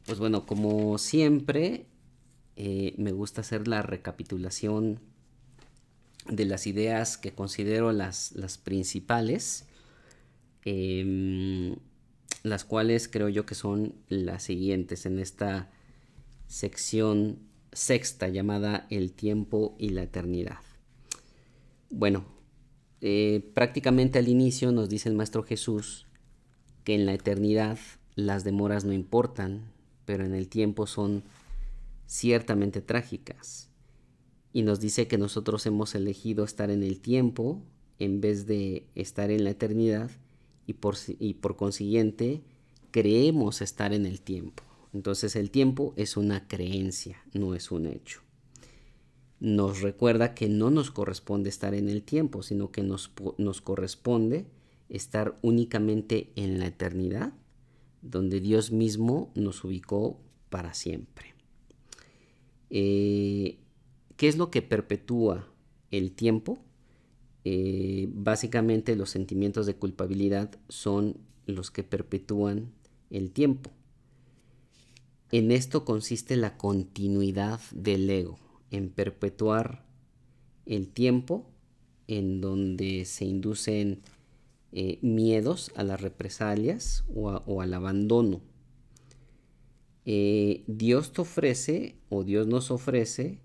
pues 0.06 0.20
bueno, 0.20 0.46
como 0.46 0.98
siempre, 0.98 1.86
eh, 2.58 2.94
me 2.98 3.12
gusta 3.12 3.42
hacer 3.42 3.68
la 3.68 3.82
recapitulación 3.82 5.00
de 6.30 6.46
las 6.46 6.68
ideas 6.68 7.18
que 7.18 7.32
considero 7.32 7.92
las, 7.92 8.34
las 8.34 8.58
principales. 8.58 9.66
Em, 10.64 11.76
las 12.44 12.66
cuales 12.66 13.08
creo 13.08 13.30
yo 13.30 13.46
que 13.46 13.56
son 13.56 13.94
las 14.10 14.44
siguientes 14.44 15.06
en 15.06 15.20
esta 15.20 15.70
sección 16.48 17.40
sexta 17.72 18.28
llamada 18.28 18.86
El 18.90 19.14
tiempo 19.14 19.76
y 19.80 19.90
la 19.90 20.04
eternidad. 20.04 20.60
Bueno, 21.90 22.26
eh, 23.02 23.50
prácticamente 23.54 24.20
al 24.20 24.28
inicio 24.28 24.72
nos 24.72 24.90
dice 24.90 25.10
el 25.10 25.16
Maestro 25.16 25.44
Jesús 25.44 26.08
que 26.84 26.96
en 26.96 27.06
la 27.06 27.14
eternidad 27.14 27.80
las 28.16 28.44
demoras 28.44 28.86
no 28.86 28.94
importan, 28.94 29.72
pero 30.06 30.26
en 30.26 30.34
el 30.34 30.48
tiempo 30.48 30.88
son 30.88 31.24
ciertamente 32.06 32.82
trágicas. 32.82 33.70
Y 34.54 34.64
nos 34.64 34.80
dice 34.80 35.08
que 35.08 35.18
nosotros 35.18 35.66
hemos 35.66 35.96
elegido 35.96 36.44
estar 36.44 36.70
en 36.70 36.84
el 36.84 37.00
tiempo 37.00 37.64
en 38.00 38.20
vez 38.20 38.46
de 38.48 38.86
estar 38.96 39.32
en 39.32 39.44
la 39.44 39.52
eternidad 39.52 40.12
y 40.66 40.74
por, 40.74 40.96
y 41.20 41.34
por 41.36 41.56
consiguiente 41.56 42.42
creemos 42.92 43.62
estar 43.62 43.94
en 43.94 44.06
el 44.06 44.22
tiempo. 44.22 44.64
Entonces 44.94 45.36
el 45.36 45.52
tiempo 45.52 45.94
es 45.96 46.18
una 46.18 46.48
creencia, 46.48 47.22
no 47.34 47.56
es 47.56 47.72
un 47.72 47.88
hecho. 47.88 48.22
Nos 49.40 49.82
recuerda 49.82 50.36
que 50.36 50.50
no 50.50 50.70
nos 50.70 50.92
corresponde 50.92 51.50
estar 51.50 51.74
en 51.74 51.90
el 51.90 52.04
tiempo, 52.04 52.44
sino 52.44 52.72
que 52.72 52.84
nos, 52.84 53.12
nos 53.38 53.62
corresponde 53.62 54.46
estar 54.90 55.38
únicamente 55.42 56.32
en 56.36 56.60
la 56.60 56.68
eternidad, 56.68 57.34
donde 58.02 58.40
Dios 58.40 58.72
mismo 58.72 59.32
nos 59.36 59.64
ubicó 59.64 60.20
para 60.50 60.74
siempre. 60.74 61.34
Eh, 62.70 63.58
¿Qué 64.18 64.28
es 64.28 64.38
lo 64.38 64.52
que 64.52 64.62
perpetúa 64.62 65.48
el 65.90 66.12
tiempo? 66.12 66.60
Eh, 67.44 68.08
básicamente 68.14 68.96
los 68.96 69.10
sentimientos 69.10 69.66
de 69.66 69.76
culpabilidad 69.76 70.52
son 70.70 71.18
los 71.46 71.72
que 71.72 71.84
perpetúan 71.84 72.72
el 73.10 73.32
tiempo. 73.32 73.72
En 75.32 75.52
esto 75.52 75.86
consiste 75.86 76.36
la 76.36 76.58
continuidad 76.58 77.60
del 77.72 78.10
ego, 78.10 78.38
en 78.70 78.90
perpetuar 78.90 79.86
el 80.66 80.90
tiempo 80.90 81.50
en 82.08 82.42
donde 82.42 83.06
se 83.06 83.26
inducen 83.26 84.02
eh, 84.74 85.00
miedos 85.02 85.72
a 85.76 85.84
las 85.84 86.02
represalias 86.02 87.06
o, 87.14 87.62
al 87.62 87.74
abandono. 87.74 88.42
Eh, 90.06 90.64
Dios 90.68 91.14
te 91.14 91.22
ofrece 91.22 91.96
o 92.10 92.24
Dios 92.24 92.48
nos 92.48 92.72
ofrece 92.72 93.40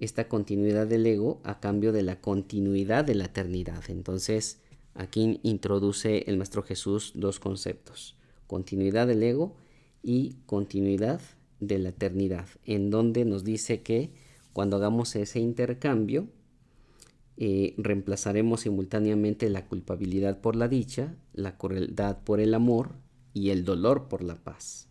esta 0.00 0.28
continuidad 0.28 0.86
del 0.86 1.06
ego 1.06 1.40
a 1.44 1.60
cambio 1.60 1.92
de 1.92 2.02
la 2.02 2.20
continuidad 2.20 3.04
de 3.04 3.14
la 3.14 3.26
eternidad. 3.26 3.84
Entonces, 3.88 4.58
aquí 4.94 5.40
introduce 5.42 6.24
el 6.26 6.38
Maestro 6.38 6.62
Jesús 6.62 7.12
dos 7.14 7.38
conceptos, 7.38 8.16
continuidad 8.46 9.06
del 9.06 9.22
ego 9.22 9.54
y 10.02 10.36
continuidad 10.46 11.20
de 11.60 11.78
la 11.78 11.90
eternidad, 11.90 12.46
en 12.64 12.90
donde 12.90 13.24
nos 13.26 13.44
dice 13.44 13.82
que 13.82 14.10
cuando 14.52 14.76
hagamos 14.76 15.14
ese 15.14 15.38
intercambio, 15.38 16.26
eh, 17.36 17.74
reemplazaremos 17.78 18.62
simultáneamente 18.62 19.48
la 19.48 19.66
culpabilidad 19.66 20.40
por 20.40 20.56
la 20.56 20.68
dicha, 20.68 21.14
la 21.32 21.56
crueldad 21.56 22.18
por 22.24 22.40
el 22.40 22.54
amor 22.54 22.90
y 23.32 23.50
el 23.50 23.64
dolor 23.64 24.08
por 24.08 24.22
la 24.22 24.36
paz. 24.36 24.89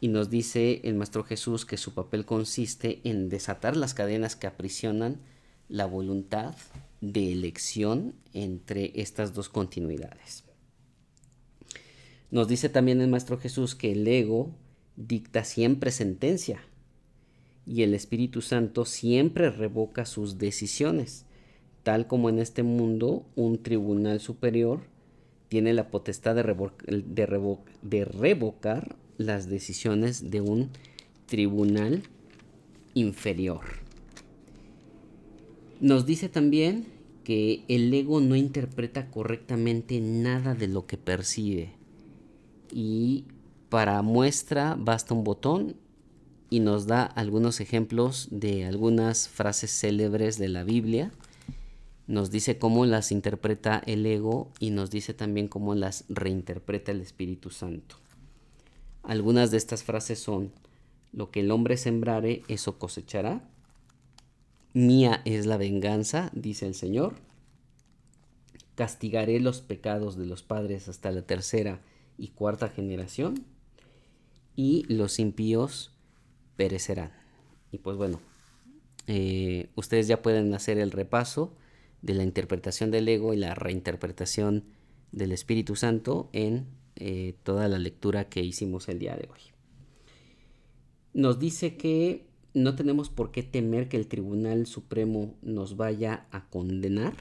Y 0.00 0.08
nos 0.08 0.30
dice 0.30 0.80
el 0.84 0.94
Maestro 0.94 1.24
Jesús 1.24 1.66
que 1.66 1.76
su 1.76 1.92
papel 1.92 2.24
consiste 2.24 3.00
en 3.04 3.28
desatar 3.28 3.76
las 3.76 3.92
cadenas 3.92 4.34
que 4.34 4.46
aprisionan 4.46 5.20
la 5.68 5.86
voluntad 5.86 6.56
de 7.00 7.32
elección 7.32 8.14
entre 8.32 8.92
estas 9.00 9.34
dos 9.34 9.48
continuidades. 9.48 10.44
Nos 12.30 12.48
dice 12.48 12.68
también 12.68 13.00
el 13.00 13.08
Maestro 13.08 13.38
Jesús 13.38 13.74
que 13.74 13.92
el 13.92 14.06
ego 14.06 14.50
dicta 14.96 15.44
siempre 15.44 15.90
sentencia 15.90 16.62
y 17.66 17.82
el 17.82 17.94
Espíritu 17.94 18.40
Santo 18.40 18.84
siempre 18.84 19.50
revoca 19.50 20.06
sus 20.06 20.38
decisiones, 20.38 21.26
tal 21.82 22.06
como 22.06 22.28
en 22.28 22.38
este 22.38 22.62
mundo 22.62 23.26
un 23.36 23.62
tribunal 23.62 24.20
superior 24.20 24.80
tiene 25.48 25.72
la 25.72 25.90
potestad 25.90 26.36
de, 26.36 27.26
de 27.82 28.04
revocar 28.04 28.96
las 29.20 29.50
decisiones 29.50 30.30
de 30.30 30.40
un 30.40 30.70
tribunal 31.26 32.04
inferior. 32.94 33.60
Nos 35.78 36.06
dice 36.06 36.30
también 36.30 36.86
que 37.22 37.62
el 37.68 37.92
ego 37.92 38.20
no 38.20 38.34
interpreta 38.34 39.10
correctamente 39.10 40.00
nada 40.00 40.54
de 40.54 40.68
lo 40.68 40.86
que 40.86 40.96
percibe 40.96 41.72
y 42.72 43.26
para 43.68 44.00
muestra 44.00 44.74
basta 44.78 45.12
un 45.12 45.22
botón 45.22 45.76
y 46.48 46.60
nos 46.60 46.86
da 46.86 47.04
algunos 47.04 47.60
ejemplos 47.60 48.28
de 48.30 48.64
algunas 48.64 49.28
frases 49.28 49.70
célebres 49.70 50.38
de 50.38 50.48
la 50.48 50.64
Biblia. 50.64 51.12
Nos 52.06 52.30
dice 52.30 52.58
cómo 52.58 52.86
las 52.86 53.12
interpreta 53.12 53.82
el 53.84 54.06
ego 54.06 54.50
y 54.58 54.70
nos 54.70 54.90
dice 54.90 55.12
también 55.12 55.46
cómo 55.46 55.74
las 55.74 56.04
reinterpreta 56.08 56.90
el 56.90 57.02
Espíritu 57.02 57.50
Santo. 57.50 57.96
Algunas 59.02 59.50
de 59.50 59.56
estas 59.56 59.82
frases 59.82 60.18
son, 60.18 60.52
lo 61.12 61.30
que 61.30 61.40
el 61.40 61.50
hombre 61.50 61.76
sembrare, 61.76 62.42
eso 62.48 62.78
cosechará. 62.78 63.42
Mía 64.72 65.22
es 65.24 65.46
la 65.46 65.56
venganza, 65.56 66.30
dice 66.32 66.66
el 66.66 66.74
Señor. 66.74 67.14
Castigaré 68.74 69.40
los 69.40 69.60
pecados 69.60 70.16
de 70.16 70.26
los 70.26 70.42
padres 70.42 70.88
hasta 70.88 71.10
la 71.10 71.22
tercera 71.22 71.80
y 72.16 72.28
cuarta 72.28 72.68
generación, 72.68 73.44
y 74.54 74.84
los 74.92 75.18
impíos 75.18 75.92
perecerán. 76.56 77.12
Y 77.72 77.78
pues 77.78 77.96
bueno, 77.96 78.20
eh, 79.06 79.70
ustedes 79.74 80.06
ya 80.06 80.22
pueden 80.22 80.52
hacer 80.54 80.78
el 80.78 80.90
repaso 80.90 81.54
de 82.02 82.14
la 82.14 82.22
interpretación 82.22 82.90
del 82.90 83.08
ego 83.08 83.34
y 83.34 83.38
la 83.38 83.54
reinterpretación 83.54 84.64
del 85.12 85.32
Espíritu 85.32 85.76
Santo 85.76 86.28
en 86.32 86.66
eh, 87.00 87.34
toda 87.42 87.66
la 87.68 87.78
lectura 87.78 88.28
que 88.28 88.42
hicimos 88.42 88.88
el 88.88 88.98
día 88.98 89.16
de 89.16 89.28
hoy. 89.32 89.40
Nos 91.12 91.38
dice 91.38 91.76
que 91.76 92.26
no 92.54 92.76
tenemos 92.76 93.10
por 93.10 93.30
qué 93.30 93.42
temer 93.42 93.88
que 93.88 93.96
el 93.96 94.06
Tribunal 94.06 94.66
Supremo 94.66 95.34
nos 95.42 95.76
vaya 95.76 96.26
a 96.30 96.48
condenar, 96.48 97.14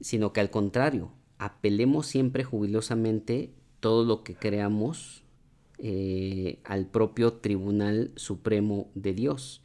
sino 0.00 0.32
que 0.32 0.40
al 0.40 0.50
contrario, 0.50 1.12
apelemos 1.38 2.06
siempre 2.06 2.44
jubilosamente 2.44 3.52
todo 3.80 4.04
lo 4.04 4.22
que 4.22 4.34
creamos 4.34 5.24
eh, 5.78 6.60
al 6.64 6.86
propio 6.86 7.34
Tribunal 7.34 8.12
Supremo 8.16 8.90
de 8.94 9.14
Dios, 9.14 9.62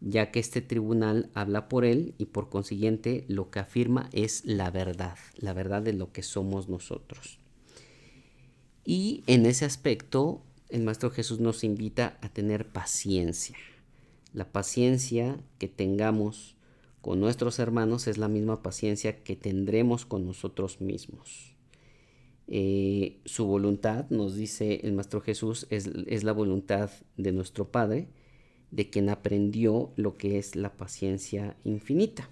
ya 0.00 0.30
que 0.30 0.40
este 0.40 0.60
tribunal 0.60 1.30
habla 1.34 1.68
por 1.68 1.84
él 1.84 2.14
y 2.18 2.26
por 2.26 2.48
consiguiente 2.48 3.24
lo 3.28 3.50
que 3.50 3.58
afirma 3.58 4.08
es 4.12 4.44
la 4.44 4.70
verdad, 4.70 5.16
la 5.36 5.52
verdad 5.52 5.82
de 5.82 5.92
lo 5.92 6.12
que 6.12 6.22
somos 6.22 6.68
nosotros. 6.68 7.43
Y 8.84 9.24
en 9.26 9.46
ese 9.46 9.64
aspecto, 9.64 10.42
el 10.68 10.82
Maestro 10.82 11.10
Jesús 11.10 11.40
nos 11.40 11.64
invita 11.64 12.18
a 12.20 12.28
tener 12.28 12.66
paciencia. 12.66 13.56
La 14.32 14.50
paciencia 14.50 15.38
que 15.58 15.68
tengamos 15.68 16.56
con 17.00 17.20
nuestros 17.20 17.58
hermanos 17.58 18.06
es 18.08 18.18
la 18.18 18.28
misma 18.28 18.62
paciencia 18.62 19.22
que 19.22 19.36
tendremos 19.36 20.04
con 20.04 20.26
nosotros 20.26 20.80
mismos. 20.80 21.54
Eh, 22.46 23.20
su 23.24 23.46
voluntad, 23.46 24.08
nos 24.10 24.34
dice 24.36 24.80
el 24.82 24.92
Maestro 24.92 25.20
Jesús, 25.20 25.66
es, 25.70 25.88
es, 26.06 26.24
la 26.24 26.32
voluntad 26.32 26.90
de 27.16 27.32
nuestro 27.32 27.70
Padre, 27.70 28.08
de 28.70 28.90
quien 28.90 29.08
aprendió 29.08 29.92
lo 29.96 30.16
que 30.16 30.38
es 30.38 30.56
la 30.56 30.76
paciencia 30.76 31.56
infinita. 31.64 32.28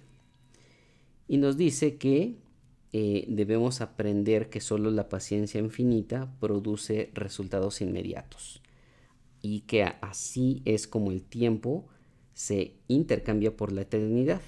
Y 1.29 1.39
nos 1.39 1.57
dice 1.57 1.97
que 1.97 2.37
eh, 2.93 3.25
debemos 3.29 3.81
aprender 3.81 4.51
que 4.51 4.61
solo 4.61 4.91
la 4.91 5.09
paciencia 5.09 5.59
infinita 5.61 6.35
produce 6.41 7.11
resultados 7.15 7.81
inmediatos 7.81 8.63
y 9.41 9.61
que 9.61 9.85
así 9.85 10.63
es 10.65 10.87
como 10.87 11.11
el 11.11 11.23
tiempo 11.23 11.89
se 12.35 12.77
intercambia 12.89 13.57
por 13.57 13.73
la 13.73 13.83
eternidad. 13.83 14.43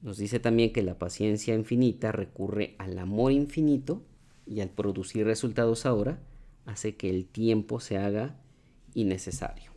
Nos 0.00 0.16
dice 0.16 0.40
también 0.40 0.72
que 0.72 0.82
la 0.82 0.98
paciencia 0.98 1.54
infinita 1.54 2.12
recurre 2.12 2.74
al 2.78 2.98
amor 2.98 3.32
infinito 3.32 4.02
y 4.46 4.60
al 4.60 4.70
producir 4.70 5.26
resultados 5.26 5.86
ahora 5.86 6.20
hace 6.64 6.96
que 6.96 7.10
el 7.10 7.26
tiempo 7.26 7.80
se 7.80 7.98
haga 7.98 8.40
innecesario. 8.94 9.72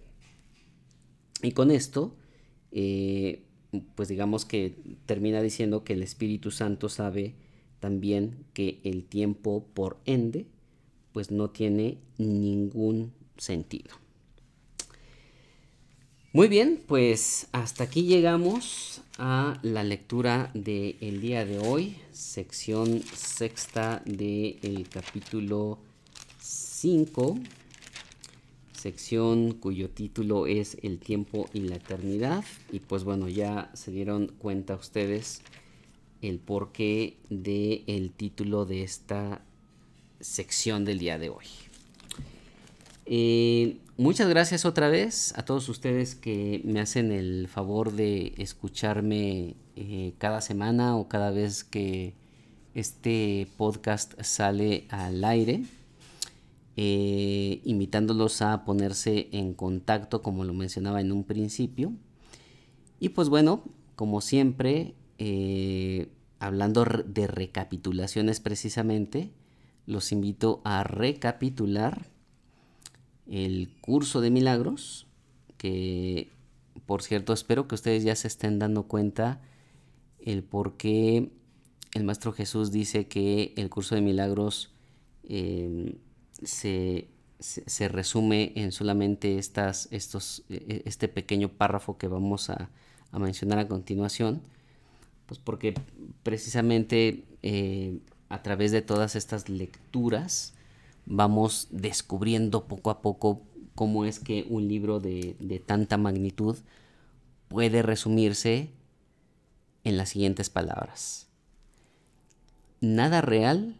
Y 1.43 1.51
con 1.51 1.71
esto, 1.71 2.15
eh, 2.71 3.43
pues 3.95 4.09
digamos 4.09 4.45
que 4.45 4.75
termina 5.05 5.41
diciendo 5.41 5.83
que 5.83 5.93
el 5.93 6.03
Espíritu 6.03 6.51
Santo 6.51 6.89
sabe 6.89 7.33
también 7.79 8.45
que 8.53 8.79
el 8.83 9.03
tiempo 9.03 9.65
por 9.73 9.97
ende, 10.05 10.45
pues 11.13 11.31
no 11.31 11.49
tiene 11.49 11.97
ningún 12.17 13.11
sentido. 13.37 13.95
Muy 16.33 16.47
bien, 16.47 16.81
pues 16.87 17.47
hasta 17.51 17.83
aquí 17.83 18.03
llegamos 18.03 19.01
a 19.17 19.59
la 19.63 19.83
lectura 19.83 20.49
del 20.53 21.19
día 21.19 21.45
de 21.45 21.59
hoy, 21.59 21.97
sección 22.13 23.01
sexta 23.13 24.01
del 24.05 24.87
capítulo 24.89 25.79
5, 26.39 27.37
sección 28.81 29.51
cuyo 29.51 29.89
título 29.89 30.47
es 30.47 30.75
El 30.81 30.97
tiempo 30.97 31.47
y 31.53 31.61
la 31.61 31.75
eternidad. 31.75 32.43
Y 32.71 32.79
pues 32.79 33.03
bueno, 33.03 33.29
ya 33.29 33.69
se 33.73 33.91
dieron 33.91 34.27
cuenta 34.39 34.75
ustedes 34.75 35.41
el 36.21 36.39
porqué 36.39 37.17
del 37.29 38.11
título 38.11 38.65
de 38.65 38.83
esta 38.83 39.41
sección 40.19 40.83
del 40.83 40.99
día 40.99 41.19
de 41.19 41.29
hoy. 41.29 41.45
Eh, 43.05 43.77
muchas 43.97 44.29
gracias 44.29 44.65
otra 44.65 44.89
vez 44.89 45.33
a 45.37 45.45
todos 45.45 45.69
ustedes 45.69 46.15
que 46.15 46.61
me 46.63 46.79
hacen 46.79 47.11
el 47.11 47.47
favor 47.47 47.91
de 47.91 48.33
escucharme 48.37 49.55
eh, 49.75 50.13
cada 50.17 50.41
semana 50.41 50.95
o 50.95 51.07
cada 51.07 51.29
vez 51.31 51.63
que 51.63 52.13
este 52.73 53.47
podcast 53.57 54.19
sale 54.21 54.85
al 54.89 55.23
aire, 55.23 55.65
eh, 56.77 57.61
invitándolos 57.63 58.41
a 58.41 58.65
ponerse 58.65 59.29
en 59.31 59.53
contacto 59.53 60.21
como 60.21 60.43
lo 60.43 60.53
mencionaba 60.53 61.01
en 61.01 61.11
un 61.11 61.23
principio. 61.23 61.93
Y 62.99 63.09
pues 63.09 63.29
bueno, 63.29 63.63
como 63.95 64.21
siempre, 64.21 64.95
hablando 66.39 66.85
de 66.85 67.27
recapitulaciones 67.27 68.39
precisamente, 68.39 69.31
los 69.85 70.11
invito 70.11 70.61
a 70.63 70.83
recapitular 70.83 72.11
el 73.27 73.69
curso 73.81 74.21
de 74.21 74.29
milagros, 74.29 75.07
que 75.57 76.31
por 76.85 77.01
cierto 77.01 77.33
espero 77.33 77.67
que 77.67 77.75
ustedes 77.75 78.03
ya 78.03 78.15
se 78.15 78.27
estén 78.27 78.59
dando 78.59 78.83
cuenta 78.83 79.41
el 80.19 80.43
por 80.43 80.77
qué 80.77 81.31
el 81.93 82.03
Maestro 82.03 82.31
Jesús 82.31 82.71
dice 82.71 83.07
que 83.07 83.53
el 83.57 83.69
curso 83.69 83.95
de 83.95 84.01
milagros 84.01 84.73
em, 85.23 85.95
se, 86.43 87.07
resume 87.89 88.53
en 88.55 88.71
solamente 88.71 89.37
estas, 89.37 89.87
estos, 89.91 90.43
e, 90.49 90.55
e, 90.55 90.81
este 90.85 91.07
pequeño 91.07 91.49
párrafo 91.49 91.97
que 91.97 92.07
vamos 92.07 92.49
a, 92.49 92.69
mencionar 93.13 93.59
a 93.59 93.67
continuación, 93.67 94.41
pues 95.25 95.37
porque 95.37 95.73
precisamente 96.23 97.25
eh, 97.43 97.99
a 98.29 98.41
través 98.41 98.71
de 98.71 98.81
todas 98.81 99.17
estas 99.17 99.49
lecturas 99.49 100.53
vamos 101.05 101.67
descubriendo 101.71 102.67
poco 102.67 102.89
a 102.89 103.01
poco 103.01 103.41
cómo 103.75 104.05
es 104.05 104.19
que 104.19 104.45
un 104.49 104.67
libro 104.67 104.99
de, 104.99 105.63
tanta 105.65 105.97
magnitud 105.97 106.57
puede 107.47 107.81
resumirse 107.81 108.69
en 109.83 109.97
las 109.97 110.09
siguientes 110.09 110.49
palabras. 110.49 111.27
Nada 112.79 113.21
real 113.21 113.75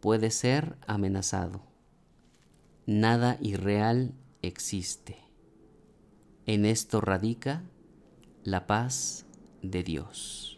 puede 0.00 0.30
ser 0.30 0.76
amenazado. 0.86 1.73
Nada 2.86 3.38
irreal 3.40 4.12
existe. 4.42 5.16
En 6.44 6.66
esto 6.66 7.00
radica 7.00 7.62
la 8.42 8.66
paz 8.66 9.24
de 9.62 9.82
Dios. 9.82 10.53